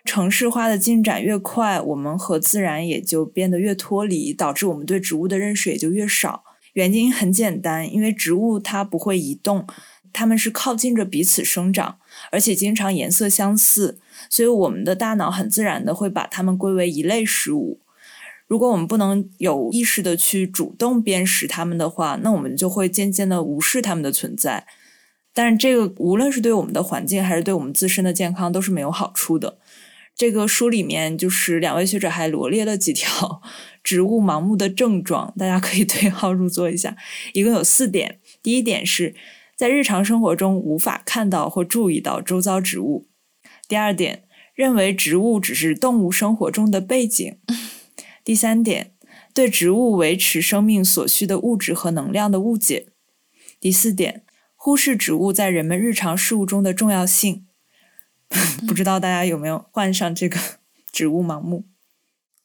[0.04, 6.44] 城市化的进展越快，我们和自然也就变得越脱离，导致我们对植物的认识也就越少。
[6.74, 9.66] 原因很简单，因为植物它不会移动，
[10.12, 11.98] 它们是靠近着彼此生长，
[12.32, 17.80] 而且经常颜色相似，所以我们的大脑很自然的会把它们归为一类食物。
[18.48, 24.68] 如果我们不能有意识的去主动辨识它们的话，那我们就会渐渐的无视它们的存在。
[25.36, 29.60] 但是这个无论是对我们的环境还是对我们自身的健康都是没有好处的。
[30.16, 33.42] 这个书里面就是两位学者还罗列了几条
[33.84, 36.96] 植物盲目的症状，大家可以对号入座一下。
[37.34, 39.14] 一共有四点：第一点是
[39.58, 43.06] 在日常生活中无法看到或注意到周遭植物；
[43.68, 47.34] 第二点，认为植物只是动物生活中的背景；
[48.24, 48.94] 第三点，
[49.34, 52.86] 对植物维持生命所需的物质和能量的误解；
[53.60, 54.25] 第四点。
[54.66, 57.46] 忽视植物在人们日常事务中的重要性，
[58.68, 60.40] 不知道大家有没有患上这个
[60.92, 61.68] 植物盲目？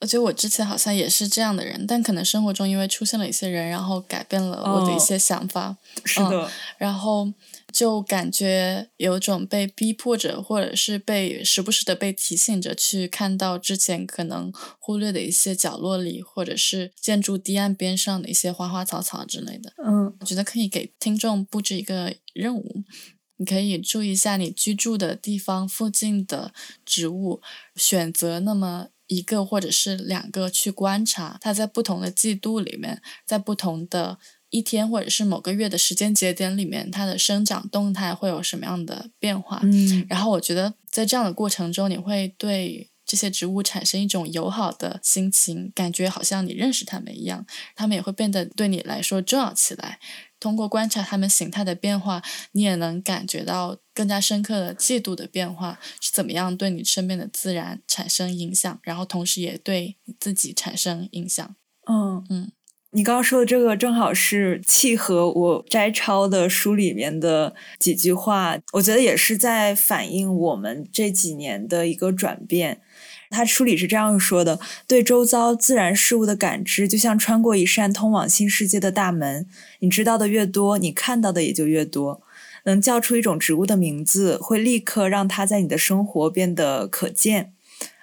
[0.00, 5.76] 我觉得我之前好像也是这样的人，但可能生活中因为出现了一些人，然后改变了我的一些想法。
[6.06, 7.30] 是的，然后
[7.70, 19.74] 就感觉有种被逼迫着，或者是被时不时的被提醒着去看到之前可能忽略的一些角落里，或者是建筑堤岸边上的一些花花草草之类的。
[19.84, 22.84] 嗯，我觉得可以给听众布置一个任务。
[23.36, 26.52] 你可以注意一下你居住的地方附近的
[26.84, 27.40] 植物，
[27.74, 34.18] 选择那么一个或者是两个去观察，它在不同的季度里面，在不同的
[34.50, 39.58] 一天或者是某个月的时间节点里面，它的生长动态会有什么样的变化？
[39.64, 47.44] 嗯，然后我觉得在这样的过程中，你会对这些植物产生一种友好的心情，感觉好像你认识它们一样，
[47.74, 49.98] 它们也会变得对你来说重要起来。
[50.38, 61.54] 通过观察它们形态的变化，你也能感觉到更加深刻的季度的变化是怎么样对你身边的自然产生影响，然后同时也对你自己产生影响。
[61.86, 62.50] 嗯嗯，
[62.92, 72.80] 你刚刚说的这个正好是契合我摘抄的书里面的几句话，我觉得也是在反映我们这几年的一个转变。
[73.28, 79.46] 他书里是这样说的：对周遭自然事物的感知，就像穿过一扇通往新世界的大门。
[79.80, 82.22] 你知道的越多，你看到的也就越多。
[82.64, 87.52] 能叫出一种植物的名字，会立刻让它在你的生活变得可见，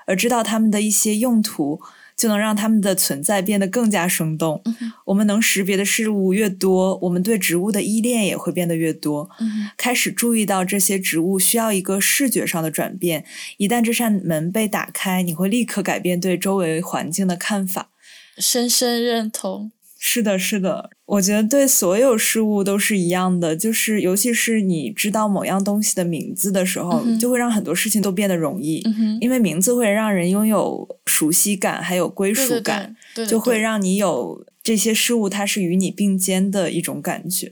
[0.06, 1.82] 而知道它们的一些用途。
[2.18, 4.64] 就能让它们的存在变得更加生动。
[5.06, 9.30] 我们能识别的事物越多，我们对植物的依恋也会变得越多。
[9.78, 13.24] 开始注意到这些植物需要一个视觉上的转变。
[13.58, 17.92] 一旦这扇门被打开，你会立刻改变对周围环境的看法。
[18.40, 19.72] 深深认同。
[20.00, 28.84] 是的，是的，我觉得对所有事物都是一样的，就是尤其是你知道某样东西的名字的时候，就会让很多事情都变得容易，
[29.20, 32.96] 因为名字会让人拥有熟悉感，还有归属感，
[33.28, 37.52] 就会让你有这些事物它是与你并肩的一种感觉。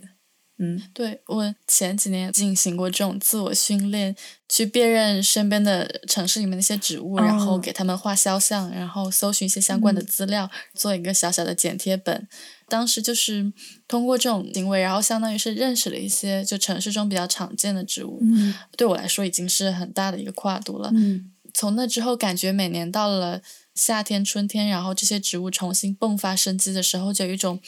[0.58, 4.16] 嗯，对我前几年进行过这种自我训练，
[4.48, 12.28] 去辨认身边的城市里面的一些植物，然后给他们画肖像，然后搜寻一些相关的资料，做一个小小的剪贴本。
[12.70, 13.52] 当时就是
[13.88, 18.20] 通过这种行为，然后相当于是认识了一些就城市中比较常见的植物。
[18.22, 20.90] 嗯，对我来说已经是很大的一个跨度了。
[20.94, 23.42] 嗯，从那之后，感觉每年到了。
[23.76, 27.60] 夏天、春天，然后这些植物重新迸发生机的时候，就有一种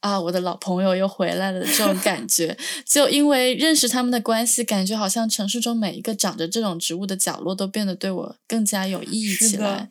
[0.00, 2.56] 啊，我的老朋友又回来了的这种感觉。
[2.86, 9.88] 就因为认识他们的关系，感觉好像城市中每一个长着这种植物的角落都变得对我更加有意义起来，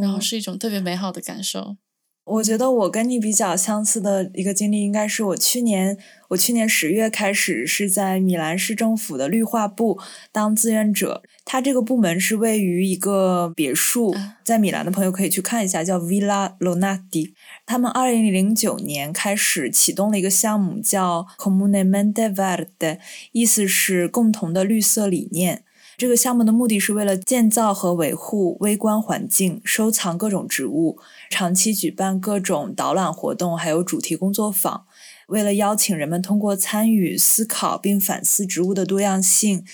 [0.00, 1.76] 然后是一种特别美好的感受。
[2.24, 5.98] 我觉得我跟你比较相似的一个经历，应该是我去年，
[6.28, 9.98] 我去年十月开始是在米兰市政府的绿化部
[10.30, 11.24] 当志愿者。
[11.52, 17.32] 它这个部门是位于一个别墅，在米兰的朋友可以去看一下，叫 Villa Lonardi。
[17.66, 23.00] 他们二零零九年开始启动了一个项目，叫 Comunemente Verde，
[23.32, 25.64] 意思是共同的绿色理念。
[25.98, 34.84] 这个项目的目的是为了建造和维护微观环境，收藏各种植物，长期举办各种导览活动，还有主题工作坊。
[35.26, 39.64] 为了邀请人们通过参与思考并反思植物的多样性、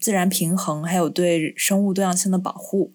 [0.00, 2.94] 自然平衡，还有对生物多样性的保护。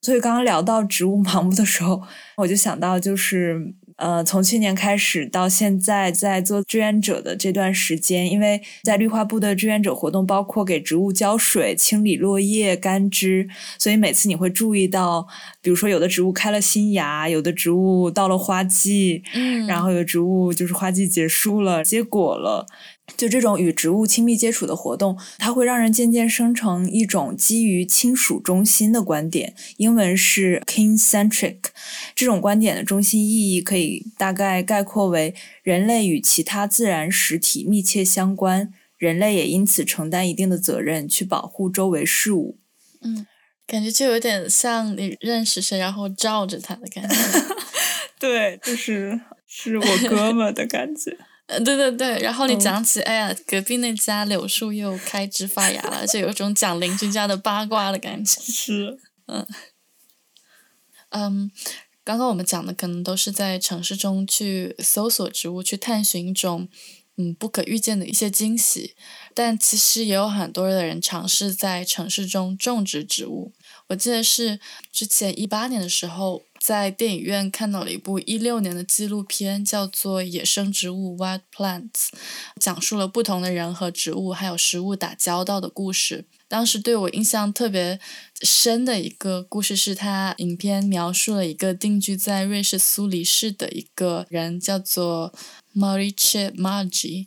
[0.00, 2.02] 所以刚刚聊到植物盲目的时候，
[2.36, 3.74] 我就想到就是。
[3.98, 15.26] 呃，从去年开始到现在，在做志愿者的这段时间，因为在绿化部的志愿者活动包括给植物浇水、清理落叶、干枝，所以每次你会注意到，
[15.60, 22.66] 比如说有的植物开了新芽，有的植物到了花季，嗯，然后有植物就是花季结束了，结果了。
[23.16, 31.56] 就这种与植物亲密接触的活动，它会让人渐渐生成一种基于亲属中心的观点，英文是 kin-centric。
[32.14, 42.58] 这种观点的中心意义可以大概概括为：人类与其他自然实体密切相关，人类也因此承担一定的责任去保护周围事物。
[43.00, 43.26] 嗯，
[43.66, 47.16] 感觉就有点像你认识谁，然后罩着他的感觉。
[48.20, 51.16] 对，就是是我哥们的感觉。
[51.48, 58.38] 呃，对对对，然后你讲起，哎呀，隔壁那家柳树又开枝发芽了，就有种讲邻居家的八卦的感觉。
[58.52, 59.46] 是，嗯，
[61.08, 61.50] 嗯，
[62.04, 66.68] 刚刚我们讲的可能都是在城市中去搜索植物，去探寻一种
[67.16, 68.94] 嗯不可预见的一些惊喜，
[69.32, 73.52] 但其实也有很多的人尝试在城市中种植植物。
[73.88, 74.60] 我记得是
[74.92, 81.88] 之前一八年的时候，在电影院看到了一部一六年的纪录片，叫做《野生植物 （Wild Plants）》，
[82.60, 86.26] 讲述了不同的人和植物还有食物打交道的故事。
[86.48, 87.98] 当时对我印象特别
[88.42, 95.32] 深的一个故事是，他影片描述了一个定居在瑞士苏黎世的一个人，叫做
[95.72, 97.26] m a r i c h e Maggi。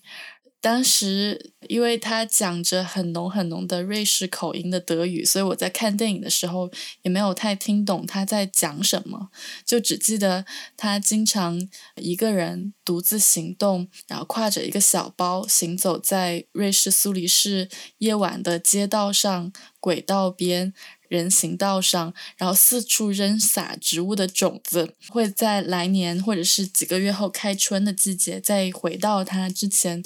[0.62, 6.70] 当时，因为他讲着很浓很浓的瑞士口音的德语，所以我在看电影的时候
[7.02, 9.30] 也没有太听懂他在讲什么，
[9.66, 10.46] 就只记得
[10.78, 20.74] 他经常一个人独自行动，然后挎着一个小包行走在瑞士苏黎世夜晚的街道上、轨道边、
[21.08, 30.04] 人行道上，然后四处扔撒植物的种子，会在来年或者是几个月后开春的季节再回到他之前。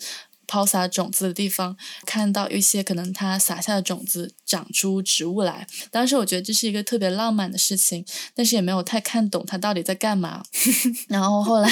[0.48, 1.76] 抛撒种子的地方，
[2.06, 5.68] 看到一些可能它撒下的种子长出植物来。
[5.92, 10.44] 当时我觉得这是一个特别浪漫的事情，但是也没有太看懂它到底在干嘛。
[11.10, 11.72] 然后后来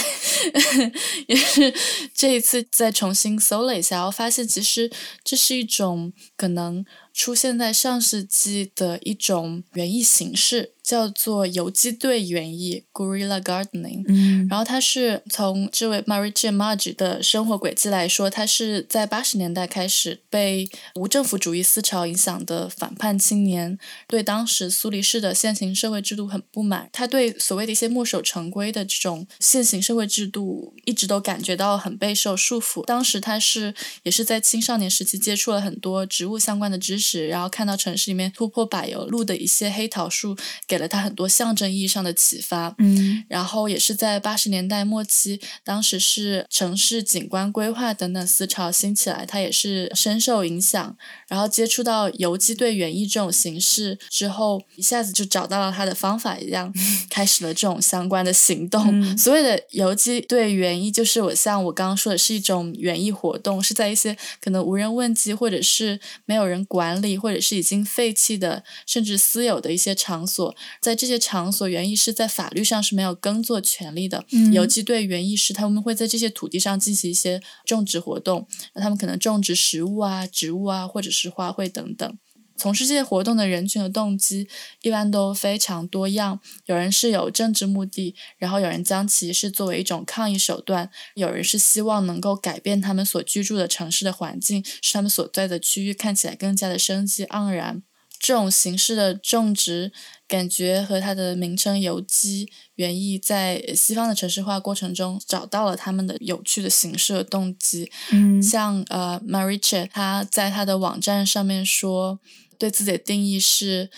[1.28, 1.74] 也是
[2.14, 4.92] 这一次再重新搜了一下，我发现其实
[5.24, 10.74] 这是一种可能出现在上世纪的一种园艺形式。
[10.84, 14.04] 叫做游击队园艺 （Guerrilla Gardening）。
[14.10, 26.90] 嗯，然后它是从这位 Marie m a r g e 的生活轨迹来说，他是在八十年代开始被无政府主义思潮影响的反叛青年，对当时苏黎世的现行社会制度很不满。
[26.92, 32.84] 他对所谓的一些墨守成规的这种现行社会制度，一直都感觉到很备受束缚。
[32.84, 40.36] 当时他是也是在青少年时期接触了很多植物相关的知识，然后看到城市里面突破柏油路的一些黑桃树。
[40.68, 50.96] 给了他很多象征意义上的启发，嗯，然后也是在八十年代末期，当时是城市景观规划等等思潮兴起来，他也是深受影响，
[51.28, 56.74] 然后接触到游击队园艺这种形式之后，一下子就找到了他的方法一样，
[57.10, 59.18] 开始了这种相关的行动。
[59.18, 70.56] 所谓的游击队园艺，就是我像我刚刚说的是一种园艺活动，是在一些可能无人问津，或者是没有人管理，或者是已经废弃的，甚至私有的一些场所。
[70.82, 74.26] 在这些场所，园艺师在法律上是没有耕作权利的。
[74.52, 82.18] 游击队园艺师他们会在这些土地上进行一些种植活动，那他们可能种植食物啊、植物啊，或者是花卉等等。
[82.56, 84.48] 从事这些活动的人群的动机
[84.82, 97.84] 一般都非常多样，有人是有政治目的，然后有人将其是作为一种抗议手段，有人是希望能够改变他们所居住的城市的环境，使他们所在的区域看起来更加的生机盎然。
[98.20, 99.92] 这种形式的种植，
[100.30, 107.92] 感觉和它的名称“有机园艺”在西方的城市化过程中找到了他们的有趣的形式和动机。
[108.14, 112.22] 嗯，像呃，Mariche 他在他的网站上面说，
[112.58, 113.90] 对自己的定义是。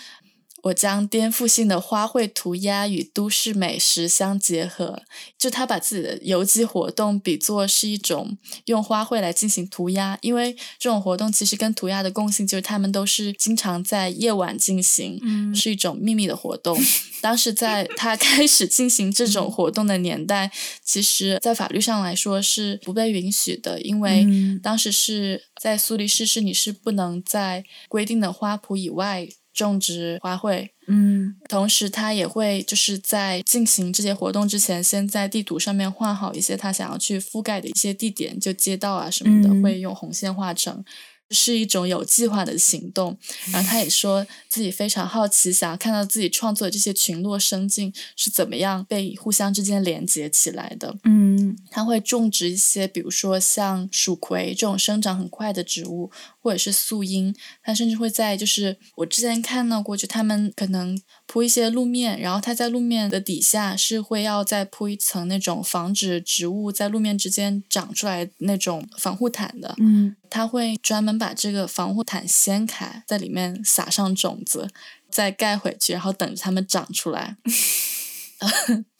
[0.66, 5.04] 我将颠覆性的花卉涂鸦与都市美食相结合，
[5.38, 8.36] 就他把自己的游击活动比作是一种
[8.66, 15.22] 用花卉来进行涂鸦，因为这种活动其实跟涂鸦的共性就是他们都是经常在夜晚进行，
[15.54, 16.76] 是一种秘密的活动。
[17.22, 20.52] 当时在他开始进行这种活动的年代，
[20.84, 24.26] 其实在法律上来说是不被允许的，因为
[24.64, 29.28] 当时是在苏黎世是你是不能在规定的花圃以外。
[29.56, 40.84] 种植花卉，嗯，同时他也会就是在进行这些活动之前，先在地图上面画好一些他想要去覆盖的一些地点，就街道啊什么的，会用红线画成。
[41.32, 43.18] 是一种有计划的行动，
[43.52, 50.96] 然后他也说自己非常好奇，想要看到自己创作的这些群落生境是怎么样被互相之间连接起来的。
[51.04, 57.36] 嗯，他会种植一些，比如说像蜀葵这种生长很快的植物，或者是素英。
[57.64, 69.74] 他甚至会在就是我之前看到过，就他们可能铺一些路面，然后他在路面的底下是会要再铺一层那种防止植物在路面之间长出来那种防护毯的。
[69.80, 70.16] 嗯。
[70.36, 74.68] 他会专门把这个防护毯掀开，在里面撒上种子，
[75.10, 77.38] 再盖回去，然后等着它们长出来。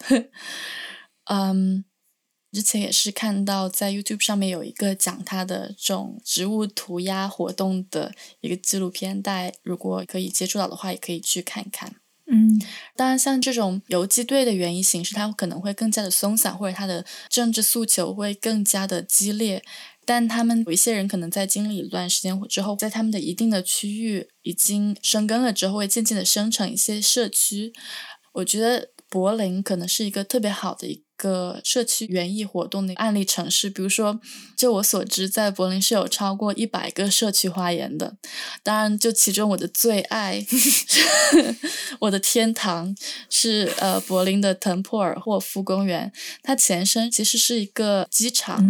[1.28, 1.84] 嗯，
[2.50, 11.96] 之前也是看到在 YouTube 上面有一个讲他的这种植物涂鸦活动的一个纪录片，大家如果可以接触到的话，也可以去看一看。
[12.28, 12.58] 嗯，
[12.96, 19.62] 当然，像这种游击队的园艺形式，它可能会更加的松散，或者它的政治诉求会更加的激烈。
[20.06, 27.72] 但他们有一些人可能在经历一段时间之后，在他们的一定的区域已经生根了之后，会渐渐的生成一些社区。
[28.34, 33.70] 我觉得柏林可能是一个特别好的一个社区园艺活动的案例城市。
[33.70, 34.20] 比如说，
[34.54, 38.16] 就我所知，在柏林是有超过一百个社区花园的。
[38.62, 40.44] 当然，就其中我的最爱，
[42.00, 42.94] 我的天堂
[43.30, 46.12] 是呃柏林的滕普尔霍夫公园。
[46.42, 48.62] 它前身其实是一个机场，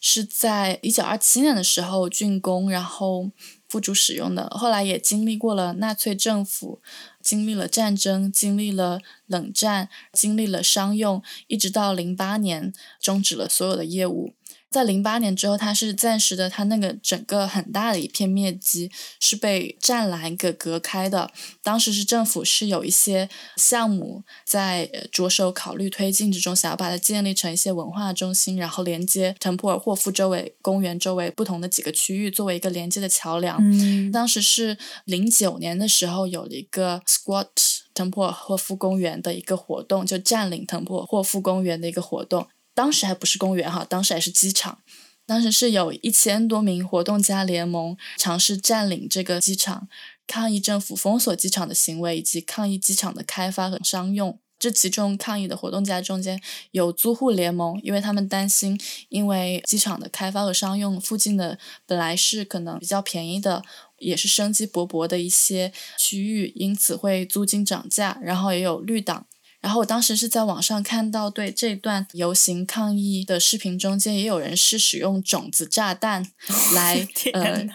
[0.00, 3.30] 是在一九二七年的时候竣工，然后。
[3.68, 6.80] 付诸使用的，后来也经历过了纳粹政府，
[7.20, 14.35] 经历了战争，经历了冷战，经历了商用，一直到零八年终止了所有的业务。
[14.70, 18.90] 在零八年之后，它是暂时的，它那个整个很大的一片面积
[19.20, 21.30] 是被栅栏给隔开的。
[21.62, 33.56] 当时是政府是有一些项目在着手考虑推进之中，想要把它建立成一些文化中心，然后连接滕普尔霍夫周围公园周围不同的几个区域，作为一个连接的桥梁。
[33.60, 37.46] 嗯当时是零九年的时候，有了一个 Squat
[37.94, 42.46] 滕普尔霍夫公园的一个活动，就占领滕普尔霍夫公园的一个活动。
[42.76, 44.78] 当时还不是公园哈，当时还是机场。
[45.24, 49.88] 当时是有一千多名活动家联盟尝试占领这个机场，
[50.26, 54.38] 抗议政府封锁机场的行为，以及抗议机场的开发和商用。
[54.58, 63.64] 这其中抗议的活动家中间有租户联盟，因为他们担心，因为机场的开发和商用，附近的本来是可能比较便宜的，
[63.98, 68.18] 也是生机勃勃的一些区域，因此会租金涨价。
[68.22, 69.26] 然后也有绿党。
[69.60, 76.24] 然后我当时是在网上看到，对这段游行抗议的视频中间，也有人是使用种子炸弹
[76.74, 77.66] 来呃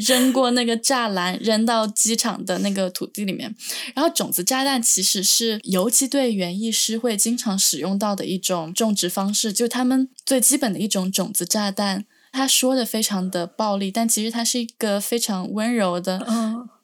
[0.00, 3.54] 扔过那个栅栏，扔到机场的那个土地里面。
[3.94, 12.06] 然后种子炸弹其实是游击队园艺师会经常使用到的一种种植方式，就他们最基本的一种种子炸弹。
[12.32, 16.26] 他说的非常的暴力，但其实它是一个非常温柔的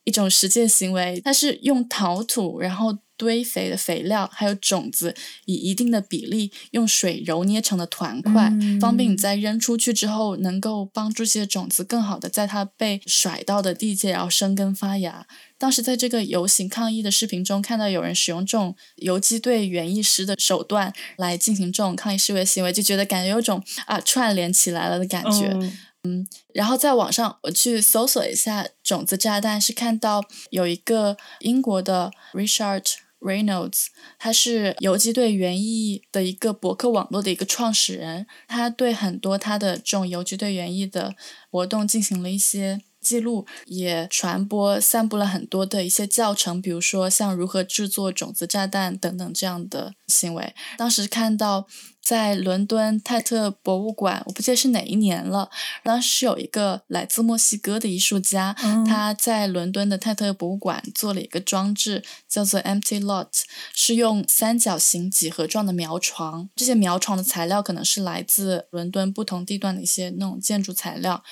[0.05, 1.21] 一种实践行为。
[1.25, 2.99] 它是用陶土，然后。
[3.23, 5.15] 堆肥的肥料还有种子，
[5.45, 15.25] 以一定的比例用水揉捏成的团块，方便你在扔出去之后，能够帮助这些种子更好的在它被甩到的地界，然后生根发芽。
[15.57, 25.57] 当时在这个游行抗议的视频中，看到有人使用这种游击队园艺师的手段来进行这种抗议示威行为，就觉得感觉有种啊串联起来了的感觉。
[26.05, 32.83] 嗯，然后在网上我去搜索一下种子炸弹，是看到有一个英国的 Richard。
[33.23, 33.87] Reynolds，
[34.19, 41.15] 他是游击队园艺的一个博客网络的一个创始人，他对很多他的这种游击队园艺的
[41.51, 50.55] 活动进行了一些记录，也传播、散布了很多的一些教程，比如说像如何制作种子炸弹等等这样的行为。
[50.77, 51.69] 当时看到。
[52.03, 55.49] 在伦敦泰特博物馆，我不记得是哪一年了。
[55.85, 58.53] 当时有一个来自墨西哥的艺术家，
[58.87, 63.29] 他在伦敦的泰特博物馆做了一个装置，叫做 Empty Lot，
[63.73, 66.49] 是用三角形几何状的苗床。
[66.57, 71.23] 这些苗床的材料可能是来自伦敦不同地段的一些那种建筑材料，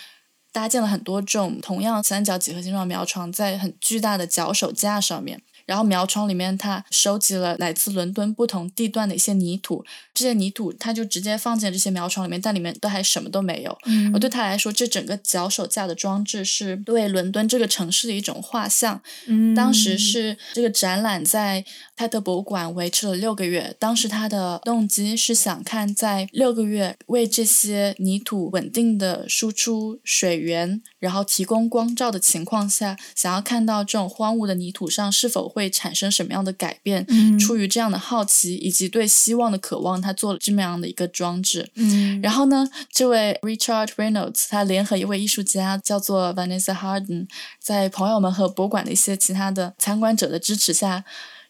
[0.52, 5.42] 搭建了很多种同样三角几何形状苗床，在很巨大的脚手架上面。
[5.70, 13.78] 然后苗床里面，他收集了来自伦敦不同地段的一些泥土，这些泥土他就直接放进这些苗床里面，但里面都还什么都没有。
[13.86, 19.00] 嗯而对他来说，这整个脚手架的装置是对伦敦这个城市的一种画像。
[19.28, 21.64] 嗯当时是这个展览在
[21.94, 35.59] 泰特博物馆维持了六个月，当时他的动机是想看在六个月为这些泥土稳定的输出水源，然后提供光照的情况下，想要看到这种荒芜的泥土上是否会。
[35.61, 37.06] 会产生什么样的改变？
[37.38, 41.70] 出于这样的好奇以及对希望的渴望，他做了这么样的一个装置。
[41.74, 47.26] 嗯，然后呢，这位 Richard Reynolds 他联合一位艺术家叫做 Vanessa Harden，
[47.58, 51.04] 在朋友们和博物馆的一些其他的参观者的支持下，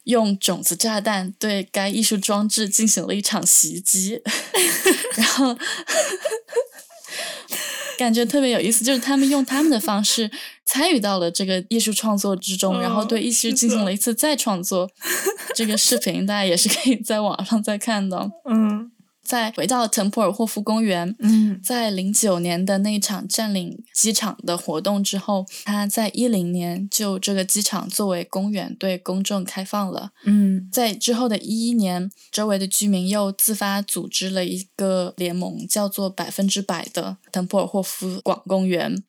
[0.04, 4.20] 用种子炸弹对该艺术装置进行了一场袭击，
[5.16, 5.56] 然后。
[8.00, 10.30] 感觉特别有意思，就是他们用他们的方式
[10.64, 14.88] 参与到了这个艺术创作之中，然后对艺术进行了一次再创作。
[15.54, 18.30] 这个视频大家也是可以在网上再看到。
[18.48, 18.89] 嗯。
[19.30, 30.10] 再回到滕普尔霍夫公园，嗯，在零九年的那场占领机场的活动之后，他在一零年就这个机场作为公园对公众开放了。
[30.24, 39.00] 嗯，在之后的一一年，周围的居民又自发组织了一个联盟，叫做“百分之百的滕普尔霍夫广公园”。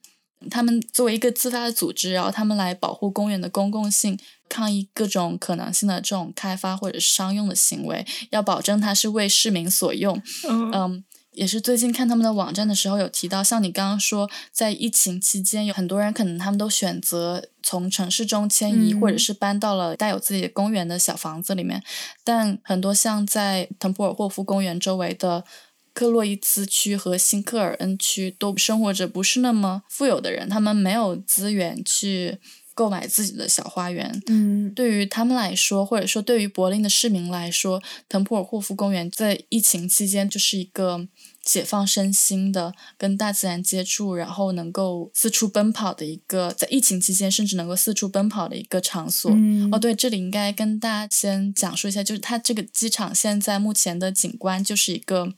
[0.49, 4.17] 他们作为一个自发的组织，然后他们来保护公园的公共性。
[4.49, 10.21] 抗议各种可能性的这种开发或者商用的行为，要保证它是为市民所用。
[10.49, 21.81] 嗯，也是最近看他们的网站的时候有提到，像你刚刚说，在疫情期间，有很多人可能他们都选择从城市中迁移，嗯或者是搬到了带有自己的公园的小房子里面。
[22.25, 25.45] 但很多像在腾普尔霍夫公园周围的
[25.93, 32.37] 克洛伊茨区和新克尔恩区，都生活着不是那么富有的人，他们没有资源去
[32.73, 34.21] 购买自己的小花园。
[34.27, 41.07] 嗯对于他们来说，或者说对于柏林的市民来说，腾普尔霍夫公园在疫情期间就是一个
[41.43, 49.29] 解放身心的、跟大自然接触，然后能够四处奔跑的一个，在疫情期间甚至能够四处奔跑的一个场所。
[49.33, 55.33] 嗯哦，对，这里应该跟大家先讲述一下，就是它这个机场现在目前的景观就是一个，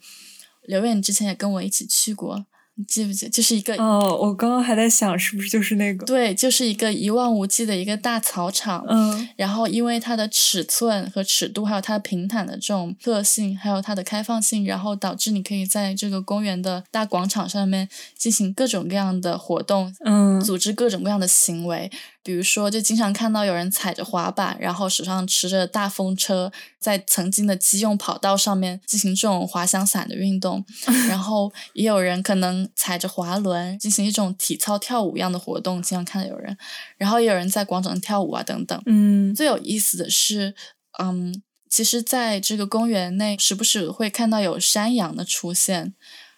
[0.65, 2.45] 刘远你之前也跟我一起去过，
[2.75, 3.29] 你记不记得？
[3.29, 8.85] 就是一个哦，我刚刚还在想是不是就是那个，对，就是一个一望无际的一个大草场。
[8.89, 17.87] 嗯然后，因为它的尺寸和尺度，还有它平坦的这种特性，还有它的开放性，然后导致你可以在这个公园的大广场上面
[18.17, 21.91] 进行各种各样的活动，嗯组织各种各样的行为。
[22.23, 26.49] 比如说，就经常看到有人踩着滑板，然后手上持着大风车，
[26.79, 30.63] 在曾经的机用跑道上面进行这种滑翔伞的运动。
[31.09, 36.57] 然后也有人可能踩着滑轮进行一种体操跳舞一样的活动，经常看到有人。
[36.97, 38.81] 然后也有人在广场上跳舞啊等等。
[38.85, 40.55] 嗯最有意思的是，
[40.99, 45.93] 嗯，其实在这个公园内，时不时会看到有山羊的出现。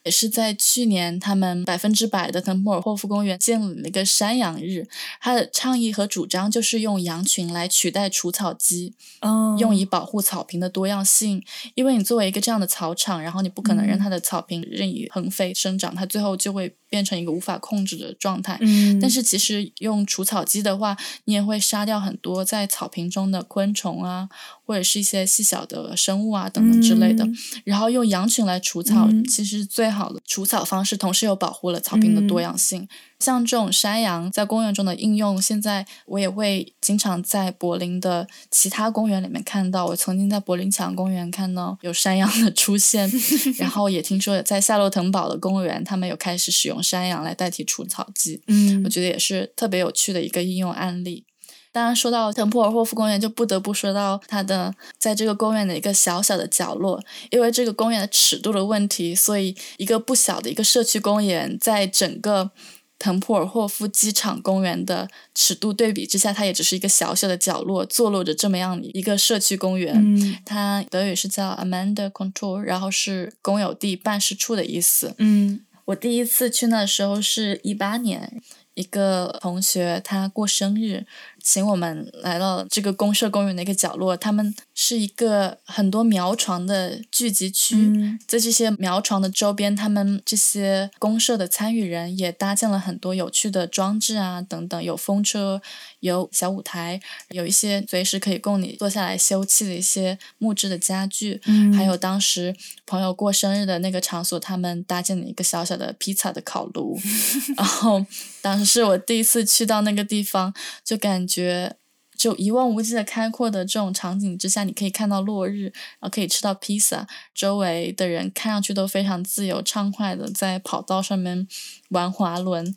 [0.06, 4.88] 也是在去年，他们百分之百的腾普尔霍夫公园建立了一个山羊日。
[5.20, 11.44] 他的倡议和主张就是用羊群来取代除草机，嗯，用以保护草坪的多样性。
[11.74, 18.58] 因为你作为一个这样的草场，然后你不可能让嗯它的草坪任意横飞生长，它最后就会变成一个无法控制的状态。
[18.62, 24.30] 嗯，但是其实用除草机的话，你也会杀掉很多在草坪中的昆虫啊，
[24.64, 27.26] 或者是一些细小的生物啊等等之类的。
[27.26, 27.36] 嗯
[27.66, 32.88] 然后用羊群来除草，嗯其实是最好的除草方式，同时又保护了草坪的多样性。
[33.20, 39.86] 像这种山羊在公园中的应用，现在我也会经常在柏林的其他公园里面看到。
[39.86, 43.10] 我曾经在柏林墙公园看到有山羊的出现，
[43.58, 48.42] 然后也听说在夏洛滕堡的公园，他们有开始使用山羊来代替除草机。
[48.48, 51.26] 嗯我觉得也是特别有趣的一个应用案例。
[51.72, 62.52] 当然，说到腾普尔霍夫公园，就不得不说到它的在这个公园的一个小小的角落，因为这个公园的尺度的问题，所以一个不小的一个社区公园，在整个
[62.98, 69.94] 腾普尔霍夫机场公园的尺度对比之下，它也只是一个小小的角落，坐落着这么样一个社区公园。
[69.96, 75.14] 嗯它德语是叫 Amanda Control，然后是公有地办事处的意思。
[75.18, 78.42] 嗯我第一次去那的时候是一八年，
[78.76, 81.06] 一个同学他过生日，
[81.42, 84.16] 请我们来到这个公社公园的一个角落。
[84.16, 95.62] 他们是一个很多苗床的聚集区，嗯在这些苗床的周边，他们这些公社的参与人也搭建了很多有趣的装置啊，等等，有风车，
[96.06, 97.00] 有小舞台，
[97.30, 106.98] 有一些随时可以供你坐下来休憩的一些木质的家具，嗯还有当时朋友过生日的那个场所，他们搭建了一个小小的披萨的烤炉，
[107.58, 108.06] 然后
[108.42, 110.54] 当时是我第一次去到那个地方，
[110.84, 111.76] 就感觉。
[112.18, 121.46] 就一望无际的开阔的这种场景之下，你可以看到落日，然后可以吃到披萨，周围的人看上去都非常自由畅快的在跑道上面
[121.90, 122.74] 玩滑轮，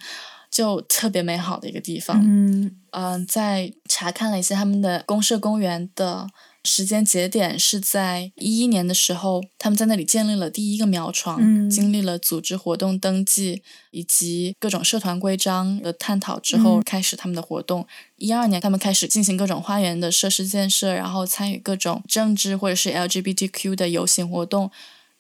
[0.51, 2.21] 就特别美好的一个地方。
[2.25, 6.27] 嗯嗯，在查看了一下他们的公社公园的
[6.65, 17.87] 时间节点，是在一一年的时候，他们在那里建立了第一个苗床，嗯经历了组织活动登记以及各种社团规章的探讨之后，嗯开始他们的活动。
[18.17, 24.71] 一二年，他们开始进行各种花园的设施建设，然后参与各种政治或者是 LGBTQ 的游行活动，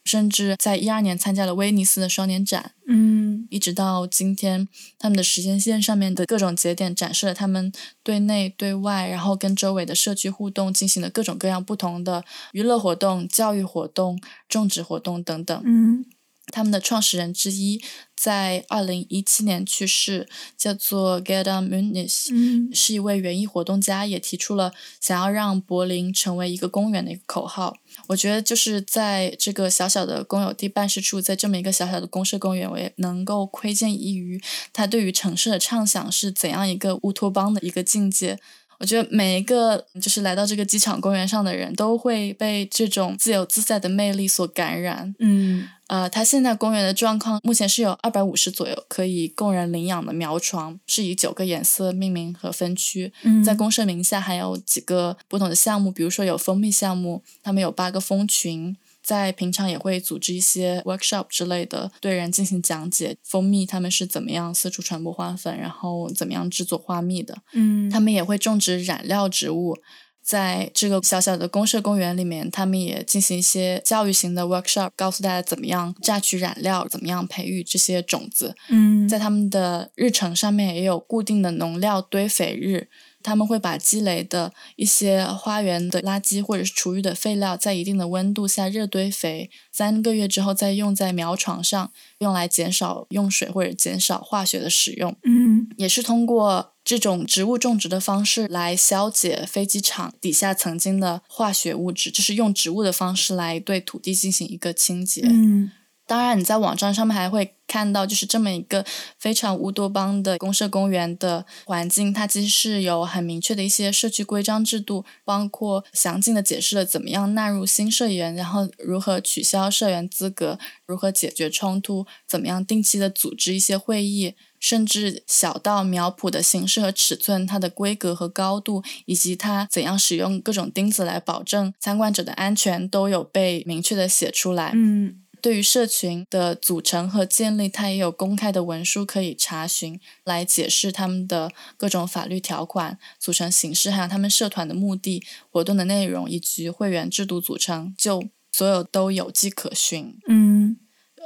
[0.08, 2.72] 甚至在一二年参加了威尼斯的双年展。
[2.90, 4.66] 嗯一直到今天，
[4.98, 7.70] 他们的时间线上面的各种节点展示了他们
[8.02, 15.62] 对内对外，然后跟周围的社区互动进行了各种各样不同的娱乐活动、教育活动、种植活动等等。
[15.66, 16.06] 嗯
[16.50, 17.80] 他们的创始人之一
[18.16, 27.76] 在二零一七年去世，叫做 Gerda Munis，、嗯是一位园艺活动家，也提出了想要让柏林成为一个公园的一个口号。
[28.08, 34.40] 我觉得就是在这个小小的公有地办事处，在这么一个小小的公社公园，我也能够窥见一隅
[34.72, 38.38] 他对于城市的畅想是怎样一个乌托邦的一个境界。
[38.78, 45.14] 我觉得每一个就是来到这个机场公园上的人都会被这种自由自在的魅力所感染。
[45.18, 53.10] 嗯呃，它现在公园的状况目前是有二百五十左右可以供人领养的苗床，是以九个颜色命名和分区。
[53.22, 58.76] 嗯，在公社名下还有几个不同的项目，比如说有蜂蜜项目，他们有八个蜂群。
[59.08, 63.16] 在平常也会组织一些 workshop 之类的，对人进行讲解。
[63.24, 67.38] 蜂蜜他们是怎么样四处传播花粉，然后怎么样制作花蜜的？
[67.54, 69.78] 嗯，他们也会种植染料植物。
[70.22, 78.54] 在这个小小的公社公园里面，他们也进行一些教育型的 workshop，告诉大家怎么样榨取染料，怎么样培育这些种子。
[78.68, 82.90] 嗯，在他们的日程上面也有固定的农料堆肥日。
[83.28, 95.14] 他们会把积累的一些花园的垃圾或者是厨余的废料，在一定的温度下热堆肥，三个月之后再用在苗床上，用来减少用水或者减少化学的使用。
[95.24, 105.22] 嗯，也是通过这种植物种植的方式来消解飞机场底下曾经的化学物质，就是用植物的方式来对土地进行一个清洁。
[105.24, 105.70] 嗯。
[106.08, 108.82] 当然，你在网站上面还会看到，就是这么一个
[109.18, 134.72] 非常乌托邦的公社公园的环境，它其实是有很明确的一些社区规章制度，包括详尽的解释了怎么样纳入新社员，然后如何取消社员资格，如何解决冲突，怎么样定期的组织一些会议，甚至小到苗圃的形式和尺寸、它的规格和高度，以及它怎样使用各种钉子来保证参观者的安全，都有被明确的写出来。
[134.74, 135.24] 嗯。
[135.40, 150.16] 对于社群的组成和建立，它也有公开的文书可以查询，来解释他们的各种法律条款、组成形式，还有他们社团的目的、活动的内容以及会员制度组成，就所有都有迹可循。
[150.28, 150.76] 嗯，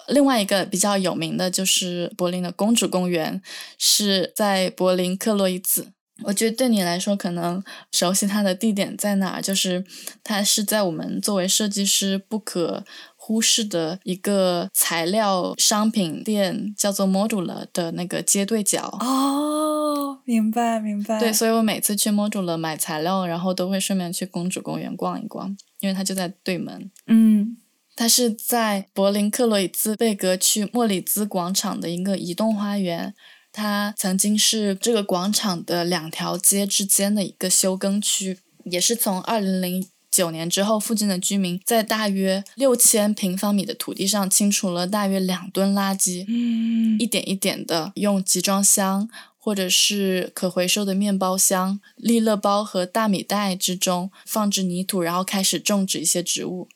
[0.08, 3.40] 另外一个比较有名的就是柏林的公主公园，
[3.78, 5.88] 是在柏林克洛伊兹。
[6.24, 9.84] 我觉得对你来说，可能熟悉它的地点在哪，就是
[10.22, 12.84] 它是在我们作为设计师不可。
[13.24, 21.20] 忽视的一个材料商品店叫做 Modular 的那个街对角哦，明白明白。
[21.20, 26.90] 对，所以我每次去 Modular 买材料，然后都会顺便去公主公园逛一逛，因为它就在对门。
[27.06, 27.56] 嗯，
[27.94, 33.14] 它是在柏林克洛伊兹贝格区莫里兹广场的一个移动花园，
[33.52, 39.86] 它曾经是这个广场的两条街之间的一个休耕区，也是从二零零。
[40.12, 49.08] 九年之后，附近的居民在大约六千平方米的土地上清除了大约两吨垃圾，嗯，一点一点的用集装箱
[49.38, 56.68] 或者是可回收的面包箱、利乐包和大米袋之中放置泥土，然后开始种植一些植物。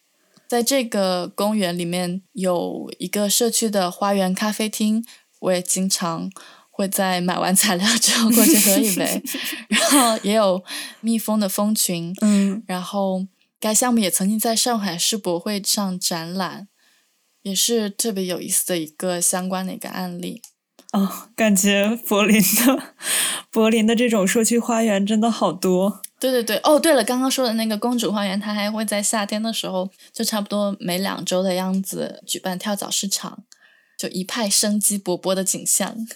[0.49, 5.05] 在这个公园里面有一个社区的花园咖啡厅，
[5.41, 6.31] 我也经常。
[6.77, 9.23] 会在买完材料之后过去喝一杯，
[9.69, 10.63] 然后也有
[11.01, 13.25] 蜜蜂的蜂群，嗯，然后
[13.59, 16.69] 该项目也曾经在上海世博会上展览，
[17.41, 20.43] 也是特别有意思的一个相关的一个案例。
[20.93, 22.95] 哦，感觉柏林的
[23.51, 26.03] 柏林的这种社区花园真的好多。
[26.21, 33.45] 对对对，哦，对了，刚刚说的那个公主花园，它还会在夏天的时候，就差不多每两周的样子举办跳蚤市场，
[33.99, 36.07] 就一派生机勃勃的景象。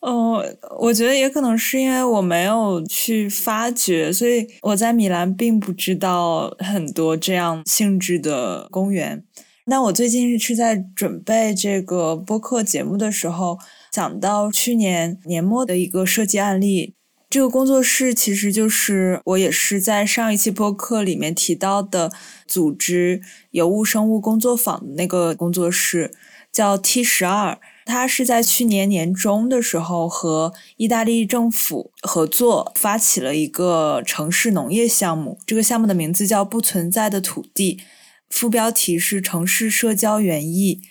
[0.00, 0.44] 哦，
[0.78, 9.24] 我觉得也可能是因为我没有去发掘，所以我在米兰并不知道很多这样性质的公园。
[9.64, 13.58] 那我最近是在准备这个播客节目的时候，
[13.92, 16.94] 想到去年年末的一个设计案例。
[17.28, 22.10] 这个工作室其实就是我也是在上一期播客里面提到的
[22.46, 23.20] 组织
[23.50, 26.10] 有物生物工作坊的那个工作室，
[26.50, 27.58] 叫 T 十二。
[27.88, 35.38] 他是在去年年中的时候和意大利政府合作，发起了一个城市农业项目。
[35.46, 37.80] 这个项目的名字叫“不存在的土地”，
[38.28, 40.82] 副标题是“城市社交园艺”。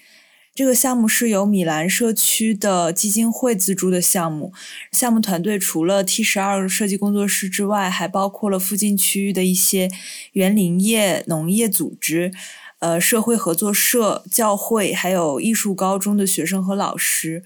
[0.55, 4.51] 这个项目是由米兰社区的基金会资助的项目。
[4.91, 9.91] 项目团队除了 T 十二设计工作室之外，还包括了附近区域的一些
[10.31, 12.31] 园林业、农业组织。
[12.79, 17.43] 呃，社会合作社、教会，还有艺术高中的学生和老师，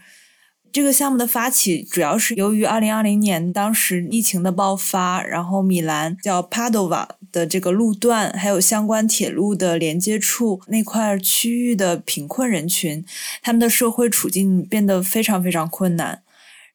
[0.71, 13.05] 这个项目的发起主要是由于二零二零年当时疫情的爆发，然后米兰叫 Padova 的这个路段，还有相关铁路的连接处那块区域的贫困人群，
[13.41, 16.23] 他们的社会处境变得非常非常困难。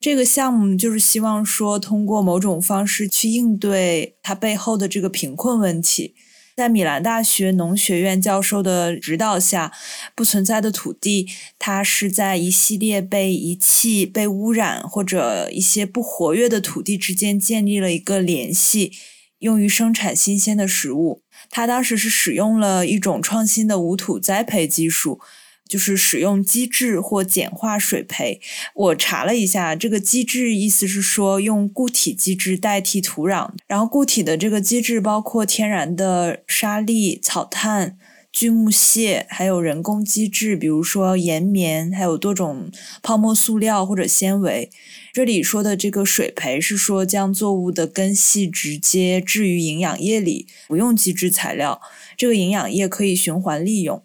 [0.01, 6.15] 这个项目就是希望说，通过某种方式去应对它背后的这个贫困问题。
[6.57, 9.71] 在米兰大学农学院教授的指导下，
[10.15, 11.29] 不存在的土地，
[11.59, 18.93] 它是在一系列被遗弃、被污染或者一些不活跃的土地之间建立了一个联系，
[19.41, 21.21] 用于生产新鲜的食物。
[21.51, 25.21] 他当时是使用了一种创新的无土栽培技术。
[25.69, 28.41] 就是使用机制或简化水培。
[28.75, 37.99] 我查了一下，这个机制意思是说用固体机制代替土壤，然后固体的这个机制包括天然的沙粒、草炭、
[38.33, 42.71] 锯木屑，还有人工基质，比如说岩棉，还有多种
[43.03, 44.71] 泡沫塑料或者纤维。
[45.13, 51.81] 这里说的这个水培是说将作物的根系直接置于营养液里，不用基质材料，
[52.19, 54.03] 这个营养液可以循环利用。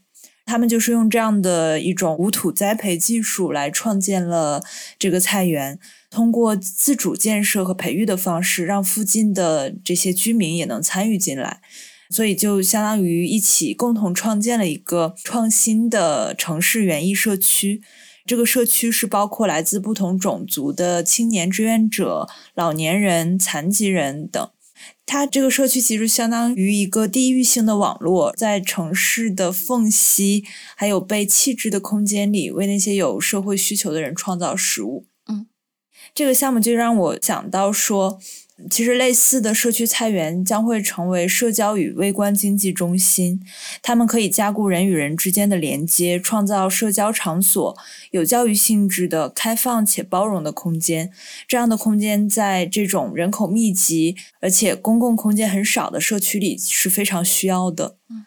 [0.51, 4.61] 他们就是用这样的一种无土栽培技术来创建了
[4.99, 5.79] 这个菜园，
[6.09, 11.61] 通过自主建设和培育的方式，让附近的这些居民也能参与进来，
[12.09, 17.81] 所以就相当于一起共同创建了一个创新的城市园艺社区。
[18.25, 24.49] 这个社区是包括来自不同种族的青年志愿者、老年人、残疾人等。
[25.05, 35.05] 它这个社区其实相当于一个地域性的网络，在城市的缝隙还有被弃置的空间里，为那些有社会需求的人创造食物。
[35.27, 35.47] 嗯，
[36.15, 38.19] 这个项目就让我想到说。
[38.69, 43.41] 其实，类似的社区菜园将会成为社交与微观经济中心。
[43.81, 47.77] 他们可以加固人与人之间的连接，创造社交场所，
[48.11, 51.11] 有教育性质的开放且包容的空间。
[51.47, 57.97] 这样的空间在这种人口密集而且公共空间很少的社区里是非常需要的。
[58.09, 58.25] 嗯，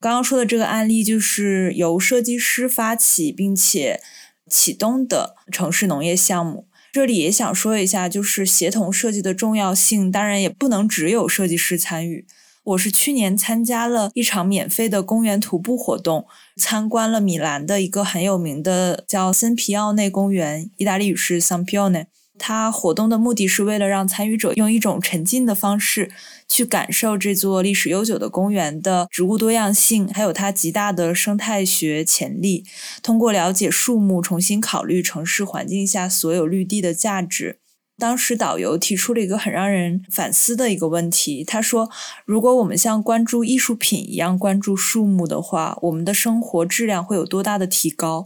[0.00, 4.00] 刚刚说的这个案例就是由设计师发起并且
[4.48, 6.66] 启动的城市农业项目。
[6.94, 10.12] 这里也想说一下，就是协同设计的重要性。
[10.12, 12.24] 当然，也不能只有设计师参与。
[12.62, 16.24] 我是去年参加了一场免费的公园徒步活动，
[16.56, 22.06] 参观了米兰的一个很有名的叫森皮奥内公园，意大利语是 San Pione。
[22.36, 26.10] 它活动的目的是为了让参与者用一种沉浸的方式
[26.48, 32.64] 去感受这座历史悠久的公园的植物多样性，还有它极大的生态学潜力。
[33.02, 37.60] 通过了解树木，重新考虑城市环境下所有绿地的价值。
[37.96, 41.88] 当时导游提出了一个很让人反思的一个问题，他说
[42.26, 48.24] ：“如果我们像关注艺术品一样关注树木的话，我们的生活质量会有多大的提高？”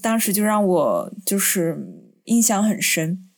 [0.00, 2.11] 当时就让我就是。
[2.24, 3.28] 印象很深。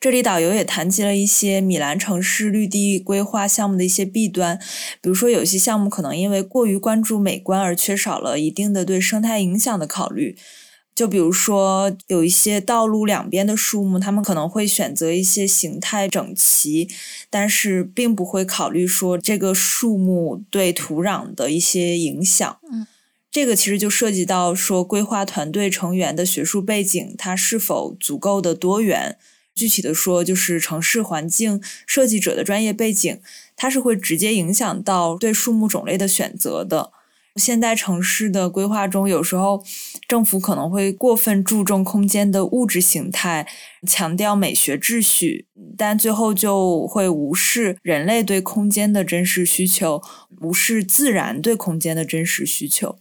[0.00, 4.58] 这里导游也谈及了一些米兰城市绿地规划项目的一些弊端，
[5.00, 10.36] 比如说有些项目可能因为过于关注美观而缺少了一定的对生态影响的考虑。
[10.94, 16.88] 就比如说有一些道路两边的树木，他们可能会选择一些形态整齐，
[17.30, 22.58] 但是并不会考虑说这个树木对土壤的一些影响。
[22.70, 22.86] 嗯。
[23.32, 29.16] 这个其实就涉及到说，规划团队成员的学术背景，它是否足够的多元。
[29.54, 33.20] 具体的说，就是城市环境设计者的专业背景，
[33.56, 36.92] 它是会直接影响到对树木种类的选择的。
[37.36, 39.64] 现代城市的规划中，有时候
[40.06, 43.48] 政府可能会过分注重空间的物质形态，
[43.86, 45.46] 强调美学秩序，
[45.78, 50.02] 但最后就会无视人类对空间的真实需求，
[50.42, 52.98] 无视自然对空间的真实需求。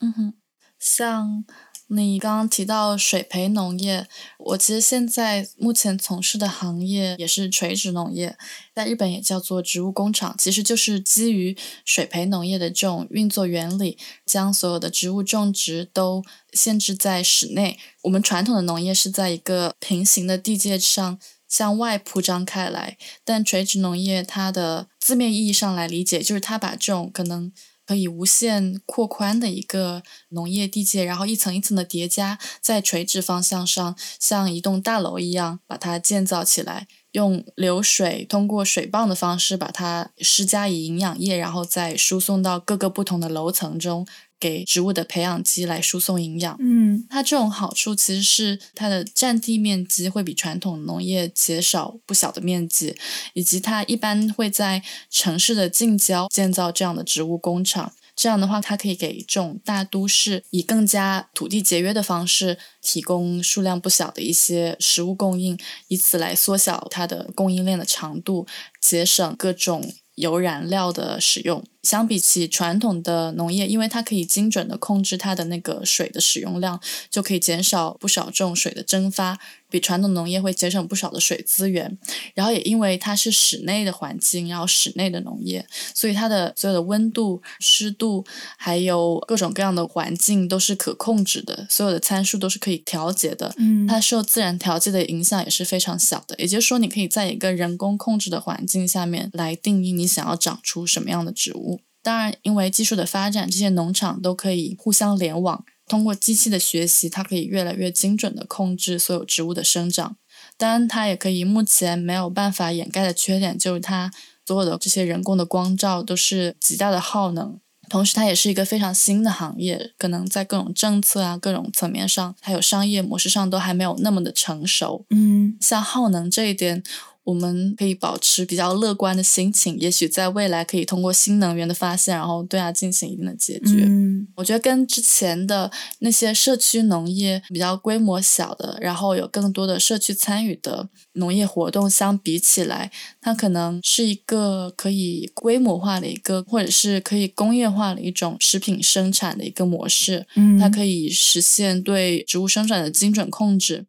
[0.00, 0.34] 嗯哼，
[0.78, 1.44] 像
[1.88, 4.06] 你刚刚提到水培农业，
[4.38, 8.36] 我其实现在目前从事的行业也是垂直农业，
[8.74, 16.22] 在日本也叫做植物工厂，其实就是基于水培农业的这种运作原理，将所有的植物种植都
[16.52, 17.78] 限制在室内。
[18.02, 21.18] 我们传统的农业是在一个平行的地界上
[21.48, 27.50] 向外铺张开来，但垂直农业它的字面意义上来理解，就是它把这种可能。
[27.86, 44.06] 可以无限扩宽的一个农业地界，然后一层一层的叠加，在垂直方向上，像一栋大楼一样把它建造起来，用流水通过水泵的方式把它施加以营养液，然后再输送到各个不同的楼层中。
[44.38, 52.94] 给植物的培养基来输送营养，嗯，它这种好处其实是它的占地面积会比传统农业减少不小的面积，
[53.32, 57.92] 以及它一般会在城市的近郊建造这样的植物工厂。
[58.14, 65.58] 这样的话，它可以给这种大都市以更加土地节约的方式提供数量不小的一些食物供应，
[65.88, 68.46] 以此来缩小它的供应链的长度，
[68.80, 69.92] 节省各种。
[70.16, 79.38] 油燃料的使用，相比起传统的农业，因为它可以精准的控制它的那个水的使用量，就可以减少不少这种水的蒸发。
[79.76, 81.98] 比传统农业会节省不少的水资源，
[82.32, 88.24] 然后也因为它是室内的环境，然后室内的农业，所以它的所有的温度、湿度，
[88.56, 93.54] 还有各种各样的环境都是可控制的，所有的参数都是可以调节的。
[93.58, 96.34] 嗯，它受自然条件的影响也是非常小的。
[96.38, 101.80] 也就是说，你可以在一个人工控制的环境下面来定义你想要长出什么样的植物。
[102.02, 105.64] 当然，因为技术的发展，这些农场都可以互相联网。
[105.86, 110.16] 通过机器的学习，它可以越来越精准的控制所有植物的生长。
[110.56, 114.10] 当然，它也可以目前没有办法掩盖的缺点，就是它
[114.46, 117.58] 所有的这些人工的光照都是极大的耗能。
[117.88, 125.06] 同时，它也是一个非常新的行业，可能在各种政策啊、各种层面上，还有商业模式上都还没有那么的成熟。
[125.10, 126.82] 嗯，像耗能这一点。
[127.26, 133.82] 我们可以保持比较乐观的心情，也许在未来可以通过新能源的发现，然后对它进行一定的解决。
[133.84, 150.24] 嗯，我觉得跟之前的那些社区农业比较规模小的，然后有更多的社区参与的农业活动相比起来，它可能是一个可以规模化的一个，或者是可以工业化的一种食品生产的一个模式。
[150.36, 153.86] 嗯，它可以实现对植物生长的精准控制。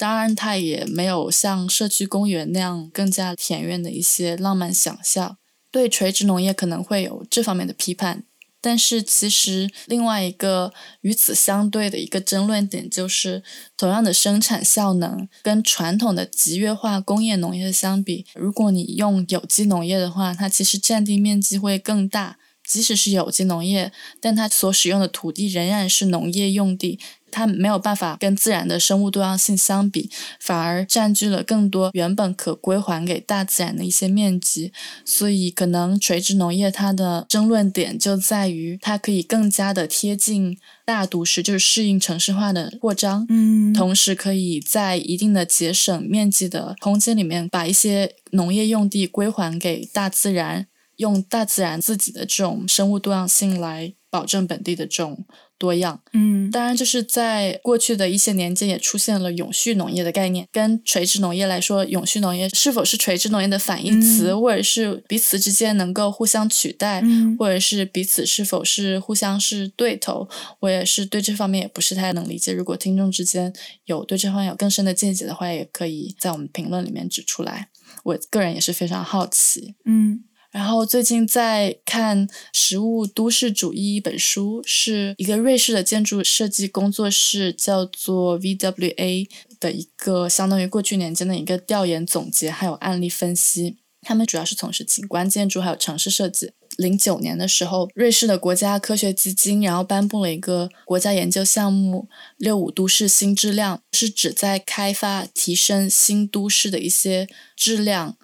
[0.00, 5.36] 当然，它也没有像社区公园那样更加田园的一些浪漫想象。
[5.70, 8.24] 对垂直农业可能会有这方面的批判，
[8.62, 10.72] 但是其实另外一个
[11.02, 13.42] 与此相对的一个争论点就是，
[13.76, 22.38] 同样的生产效能，跟传统的集约化工业农业相比，如果你用有机农业的话，它其实占地面积会更大。
[22.62, 23.90] 即使是有机农业，
[24.20, 27.00] 但它所使用的土地仍然是农业用地。
[27.30, 30.10] 它没有办法跟自然的生物多样性相比，
[30.40, 34.72] 反而占据了更多原本可归还给大自然的一些面积。
[35.04, 43.24] 所以，可能垂直农业它的争论点就在于，它可以更加的贴近大都市，就是适应城市化的扩张。
[43.28, 50.66] 嗯，同时可以在一定的节省面积的空间里面，把一些农业用地归还给大自然，
[50.96, 55.24] 用大自然自己的这种生物多样性来保证本地的这种。
[55.60, 60.48] 多样，嗯，当然就是在过去的一些年间也出现了永续农业的概念。
[60.50, 67.02] 跟垂直农业来说，永续农业是否是垂直农业的反义词，或者是彼此之间能够互相取代，
[67.38, 70.26] 或者是彼此是否是互相是对头，
[70.60, 72.54] 我也是对这方面也不是太能理解。
[72.54, 73.52] 如果听众之间
[73.84, 77.68] 有对这方面有更深的见解的话，也可以在我们评论里面指出来。
[78.04, 80.24] 我个人也是非常好奇，嗯。
[80.50, 89.28] 然后最近在看《食物都市主义》一本书，是一个瑞士的建筑设计工作室叫做 VWA
[89.60, 93.76] 的一个相当于过去年间的一个调研总结，还有案例分析。
[94.02, 96.52] 他们主要是从事景观建筑还有城市设计。
[96.78, 108.16] 零九年的时候，瑞士的国家科学基金然后颁布了一个国家研究项目“六五都市新质量”，是指在开发提升新都市的一些质量。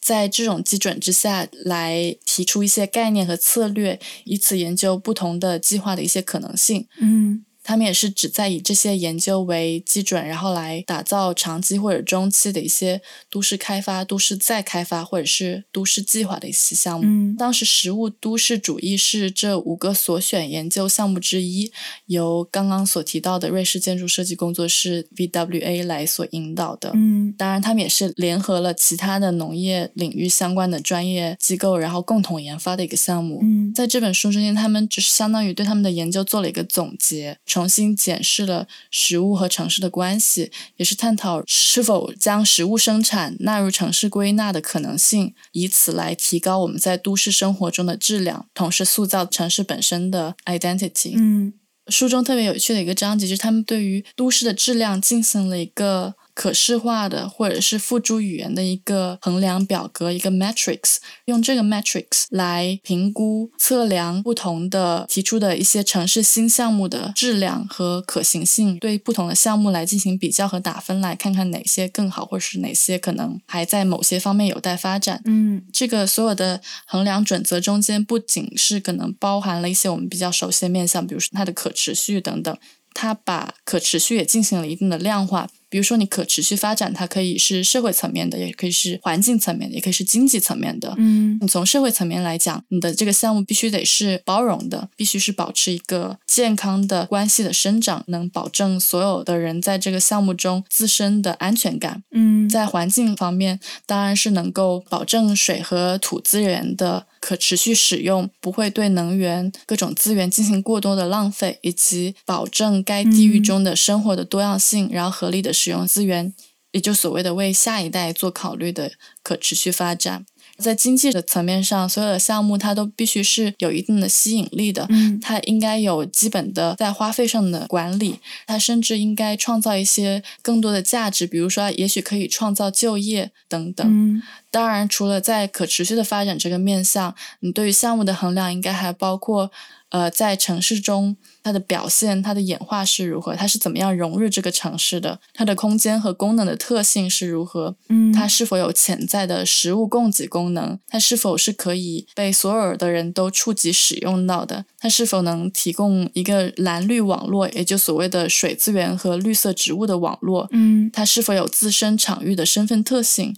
[0.00, 6.86] 在这种基准之下来提出一些概念和策略，以此研究不同的计划的一些可能性。
[7.00, 7.44] 嗯。
[7.62, 13.00] 他们也是旨在以这些研究为基准，然后来打造长期或者中期的一些
[13.30, 17.04] 都市开发、都市再开发或者是都市计划的一些项目。
[17.06, 21.70] 嗯，当时实物都市主义是这五个所选研究项目之一，
[22.06, 26.90] 由刚刚所提到的瑞士建筑设计工作室 VWA 来所引导的。
[26.94, 33.40] 嗯，当然，他们也是联合了其他的农业领域相关的专业机构，然后共同研发的一个项目。
[33.42, 37.36] 嗯，在这本书中间，他们只是相当于对他们的研究做了一个总结。
[37.50, 51.14] 重新检视了食物和城市的关系，也是探讨是否将食物生产纳入城市归纳的可能性，以此来提高我们在都市生活中的质量，同时塑造城市本身的 identity。
[51.16, 51.52] 嗯，
[51.88, 56.14] 书中特别有趣的一个章节，就是他们对于都市的质量进行了一个。
[56.40, 75.20] 可视化的或者是付诸语言的一个衡量表格，一个 matrix，用这个 matrix 来评估测量不同的提出的一些城市新项目的质量和可行性，对不同的项目来进行比较和打分，来看看哪些更好，或者是哪些可能还在某些方面有待发展。
[75.26, 82.56] 嗯，这个所有的衡量准则中间，不仅是可能包含了一些我们比较熟悉的面向，比如说它的可持续等等，
[82.94, 85.46] 它把可持续也进行了一定的量化。
[85.70, 90.92] 比如说，你可持续发展，它可以是社会层面的，也可以是环境层面的，也可以是经济层面的。
[90.98, 102.02] 嗯，你从社会层面来讲，你的这个项目必须得是包容的，必须是保持一个健康的关系的生长，能保证所有的人在这个项目中自身的安全感。
[102.10, 115.52] 嗯，在环境方面，当然是能够保证水和土资源的可持续使用，不会对能源各种资源进行过多的浪费，以及保证该地域中的生活的多样性，然后合理的。
[115.60, 116.32] 使用资源，
[116.72, 118.92] 也就所谓的为下一代做考虑的
[119.22, 120.24] 可持续发展。
[120.60, 124.86] 在经济的层面上，所有的项目它都必须是有一定的吸引力的。
[124.90, 133.86] 嗯，它应该有基本的在花费上的管理，它甚至应该创造一些更多的价值，比如说，也许可以创造就业等等。
[133.88, 139.50] 嗯，当然，除了在可持续的发展这个面向，你对于项目的衡量应该还包括，
[139.88, 163.34] 呃，在城市中它的表现、它的演化是如何，它是怎么样融入这个城市的，它的空间和功能的特性是如何，嗯，它是否有潜在的食物供给功能，它是否是可以被所有的人都触及使用到的，它是否能提供一个蓝绿网络，也就所谓的水资源和绿色植物的网络，嗯，它是否有自身场域的身份特性。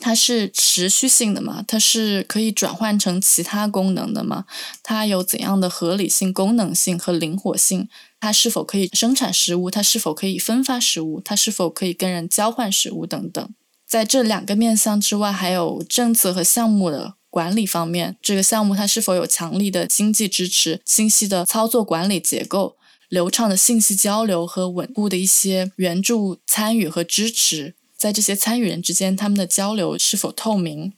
[0.00, 1.64] 它是持续性的吗？
[1.66, 4.44] 它是可以转换成其他功能的吗？
[4.82, 7.88] 它有怎样的合理性、功能性和灵活性？
[8.20, 9.70] 它是否可以生产食物？
[9.70, 11.20] 它是否可以分发食物？
[11.24, 13.54] 它是否可以跟人交换食物等等？
[13.86, 18.16] 在这两个面向之外，还有政策和项目的管理方面。
[18.20, 22.76] 这个项目它是否有强力的经济支持、清晰的操作管理结构、
[23.08, 27.74] 流畅的信息交流和稳固的一些援助、参与和支持？
[28.06, 30.92] 在这些参与人之间，他们的交流是否透明？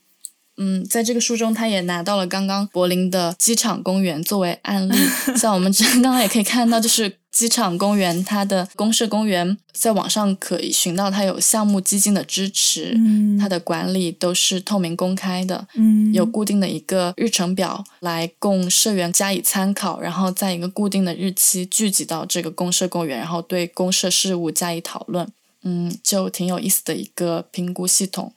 [0.59, 4.95] 嗯，在这个书中，他也拿到了刚刚柏林的机场公园作为案例。
[5.35, 25.27] 像我们刚刚也可以看到，就是机场公园它的公社公园，在网上可以寻到它有项目基金的支持，嗯，它的管理都是透明公开的，嗯，有固定的一个日程表来供社员加以参考，然后在一个固定的日期聚集到这个公社公园，然后对公社事务加以讨论。
[25.69, 28.33] 嗯，就挺有意思的一个评估系统。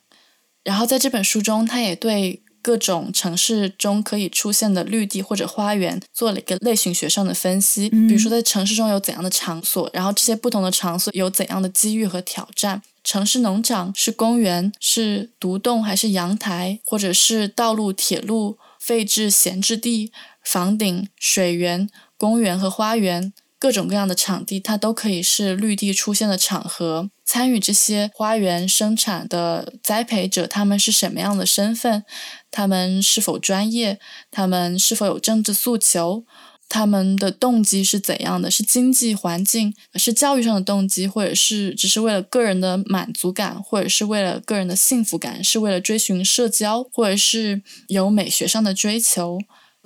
[0.62, 7.88] 然后在这本书中，他也对各种城市中可以出现的绿地或者花园做了一个类型学上的分析。
[7.88, 12.82] 比如说，在城市中有怎样的场所，然后这些不同的场所有怎样的机遇和挑战。
[13.02, 20.12] 城市农场是公园，是独栋还是阳台，或者是道路、铁路、废置闲置地、
[20.44, 23.32] 房顶、水源、公园和花园。
[23.62, 27.10] 各种各样的场地，它都可以是绿地出现的场合。
[27.24, 32.02] 参与这些花园生产的栽培者，他们是什么样的身份？
[32.50, 34.00] 他们是否专业？
[34.32, 36.24] 他们是否有政治诉求？
[36.68, 38.50] 他们的动机是怎样的？
[38.50, 39.72] 是经济环境？
[39.94, 41.06] 是教育上的动机？
[41.06, 43.62] 或者是只是为了个人的满足感？
[43.62, 45.44] 或者是为了个人的幸福感？
[45.44, 46.82] 是为了追寻社交？
[46.92, 49.38] 或者是有美学上的追求？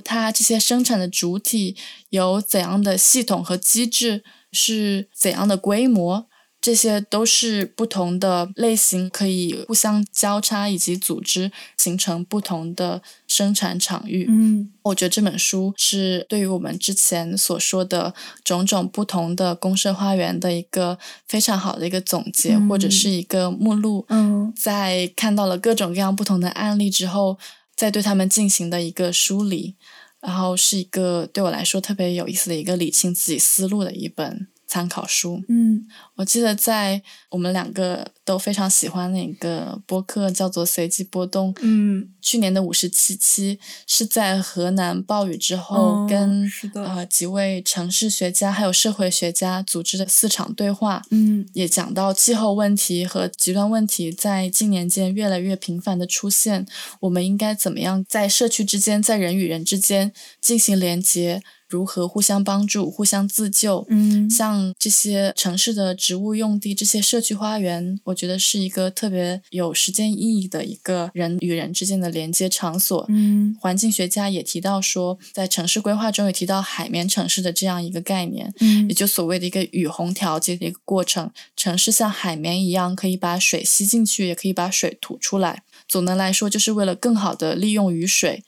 [0.05, 1.77] 它这些生产的主体
[2.10, 6.27] 有怎样的系统和机制，是怎样的规模？
[6.59, 14.27] 这些都是不同的类型，可以互相交叉以及组织，形成不同的生产场域。
[14.28, 18.12] 嗯，我觉得这本书是对于我们之前所说的
[18.43, 20.98] 种种不同的公社花园的一个
[21.28, 24.05] 非常好的一个总结，或者是一个目录。
[24.09, 27.39] 嗯，在看到了各种各样不同的案例之后。
[27.77, 29.74] 在对他们进行的一个梳理，
[30.20, 35.43] 然后是一个对我来说特别有意思的一个理清自己思路的一本参考书。
[35.48, 35.86] 嗯，
[36.16, 37.01] 我记得在
[37.31, 41.55] 我们两个都非常喜欢的一个播客叫做《随机波动》。
[41.62, 51.01] 嗯，去年的五十七期是在河南暴雨之后，跟呃几位城市学家还有社会学家组织的四场对话。
[51.11, 56.66] 嗯，也讲到气候问题和极端问题在近年间越来越频繁的出现，
[57.01, 60.12] 我们应该怎么样在社区之间，在人与人之间
[60.43, 61.43] 进行连接？
[61.68, 63.84] 如何互相帮助、互相自救？
[63.88, 73.05] 嗯，像这些城市的植物用地、这些社区花园，我觉得是一个特别有实践意义的一个人与人之间的连接场所。
[73.09, 81.30] 嗯，环境学家也提到说，在城市规划中也提到海绵城市的这样一个概念，嗯，也就所谓的一个雨虹调节的一个过程。
[81.56, 85.62] 城市像海绵一样，可以把水吸进去，也可以把水吐出来。
[85.88, 88.44] 总的来说，就是为了更好的利用雨水。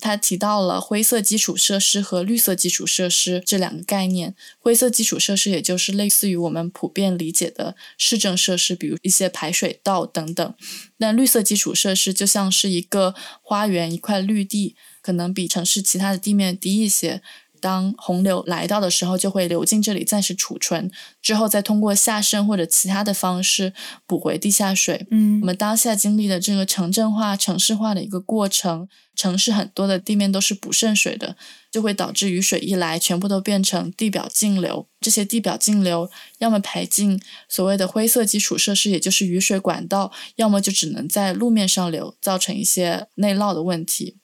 [0.00, 4.34] 他提到了灰色基础设施和绿色基础设施这两个概念。
[4.58, 10.54] 灰色基础设施也就是类似于我们普遍理解的市政设施，比如一些排水道等等。
[10.98, 17.22] 那绿色基础设施就像是一个花园，一块绿地，可能比城市其他的地面低一些。
[17.66, 20.88] 当洪流来到的时候，就会流进这里暂时储存，
[21.20, 23.72] 之后再通过下渗或者其他的方式
[24.06, 25.04] 补回地下水。
[25.10, 31.34] 嗯，我们当下经历的这个城镇化、城市化的一个过程，城市很多的地面都是不渗水的，
[31.72, 34.86] 就会导致雨水一来，全部都变成地表径流。
[35.00, 44.18] 这些地表径流要么排进所谓的灰色基础设施，也就是雨水管道，要么就只能在路面上流，造成一些内涝的问题。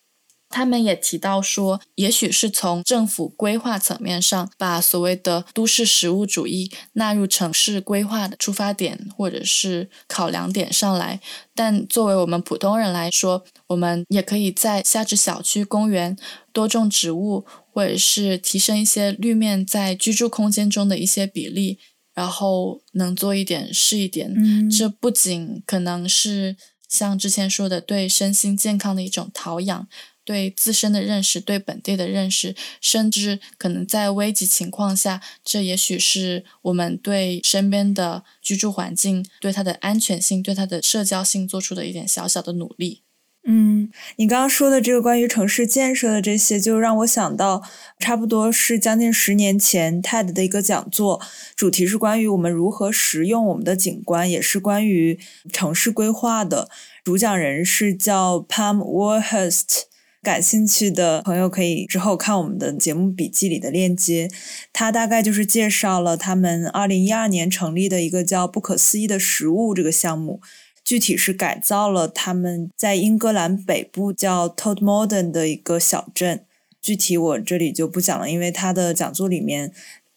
[0.53, 11.21] 他们也提到说，也许是从政府规划层面上，把所谓的都市实物主义纳入城市规划的出发点或者是考量点上来。
[11.55, 16.17] 但作为我们普通人来说，我们也可以在下至小区、公园
[16.53, 21.79] 多种植物，或者是提升一些绿面在居住空间中的一些比例，
[22.15, 24.33] 然后能做一点是一点。
[24.37, 26.57] 嗯，这不仅可能是。
[26.89, 29.89] 像之前说的，对身心健康的一种陶养，
[30.25, 43.03] 对自身的认识，对本地的认识，甚至可能在危急情况下，这也许是我们对身边的居住环境、对它的安全性、对它的社交性做出的一点小小的努力。
[43.45, 47.61] 嗯，你刚刚说的这个关于城市建设的这些，就让我想到，
[47.99, 51.21] 差不多是将近十年前 TED 的一个讲座，
[51.57, 55.19] 主题是关于我们如何使用我们的景观，也是关于
[55.53, 56.71] 城市规划的。
[57.03, 59.87] 主讲人是叫 Pam Warhurst，
[60.23, 64.31] 感兴趣的朋友可以之后看我们的节目笔记里的链接。
[64.73, 70.41] 他大概就是介绍了他们二零一二年成立的一个叫“不可思议的食物”这个项目。
[70.85, 76.45] 具体是改造了他们在英格兰北部叫 Todmorden 的一个小镇，
[76.81, 79.73] 具体我这里就不讲了，因为他的讲座里面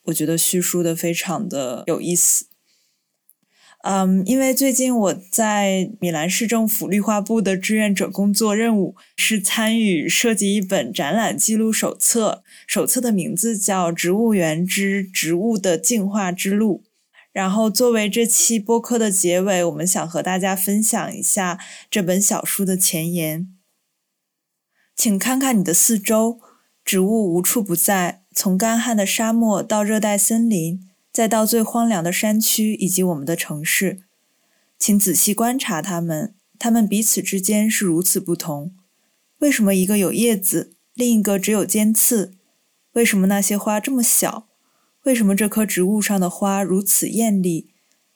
[0.06, 2.45] 我觉得叙述的非常的有意思。
[3.88, 16.82] 嗯，因为最近我在米兰市政府绿化部的志愿者工作任务是参与设计一本展览记录手册，手册的名字叫《植物园之植物的进化之路》。
[17.32, 21.60] 然后，作为这期播客的结尾，我们想和大家分享一下
[21.91, 23.48] 这本小书的前言。
[24.95, 26.40] 请看看你的四周，
[26.84, 30.82] 植物无处不在，从干旱的沙漠到热带森林，
[31.16, 34.02] 再到最荒凉的山区以及我们的城市。
[34.78, 38.76] 请仔细观察它们，它们彼此之间是如此不同。
[39.38, 42.34] 为什么一个有叶子，另一个只有尖刺？
[42.92, 44.50] 为什么那些花这么小？
[45.04, 47.70] 为什么这棵植物上的花如此艳丽？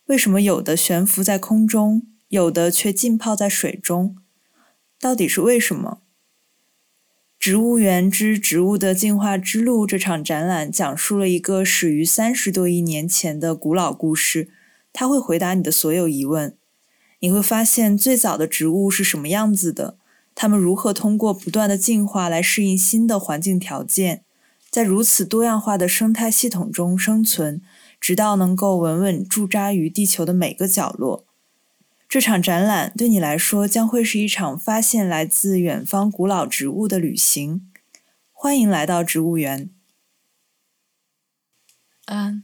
[0.08, 4.18] 为什么有的悬浮在空中，有的却浸泡在水中？
[5.00, 6.02] 到底是为什么？
[7.40, 14.50] 植物园之植物的进化之路这场展览讲述了一个始于三十多亿年前的古老故事，
[14.92, 16.58] 它会回答你的所有疑问。
[17.22, 19.98] 你会发现最早的植物是什么样子的，
[20.36, 24.26] 它们如何通过不断的进化来适应新的环境条件。
[24.70, 27.62] 在如此多样化的生态系统中生存，
[28.02, 31.26] 直到能够稳稳驻扎于地球的每个角落。
[32.10, 37.72] 这场展览对你来说将会是一场发现来自远方古老植物的旅行。
[38.32, 39.70] 欢迎来到植物园。
[42.08, 42.44] 嗯，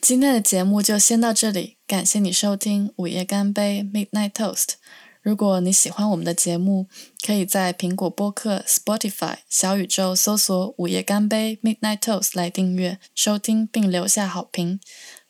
[0.00, 4.74] 今天的节目就先到这里，感谢你收听午夜干杯 （Midnight Toast）。
[5.20, 6.86] 如果你喜欢我们的节目，
[7.26, 14.78] 可以在苹果播客、Spotify、小宇宙搜索“午夜干杯 Midnight Toast” 来订阅、收听并留下好评。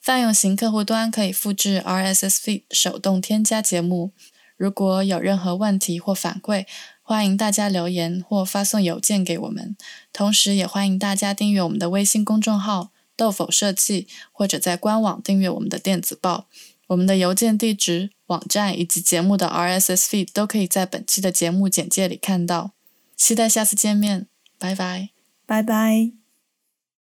[0.09, 4.13] 泛用型客户端可以复制 RSS feed 手动添加节目。
[4.57, 6.65] 如果有任何问题或反馈，
[7.03, 9.77] 欢迎大家留言或发送邮件给我们。
[10.11, 16.47] 同时，也欢迎大家订阅我们的微信公众号“豆否设计”，或者在官网订阅我们的电子报。
[16.87, 18.09] 我们的邮件地址。
[18.29, 22.73] 网站以及节目的 RSS feed 都可以在本期的节目简介里看到。
[23.15, 24.27] 期待下次见面，
[24.59, 25.11] 拜拜，
[25.45, 26.18] 拜拜。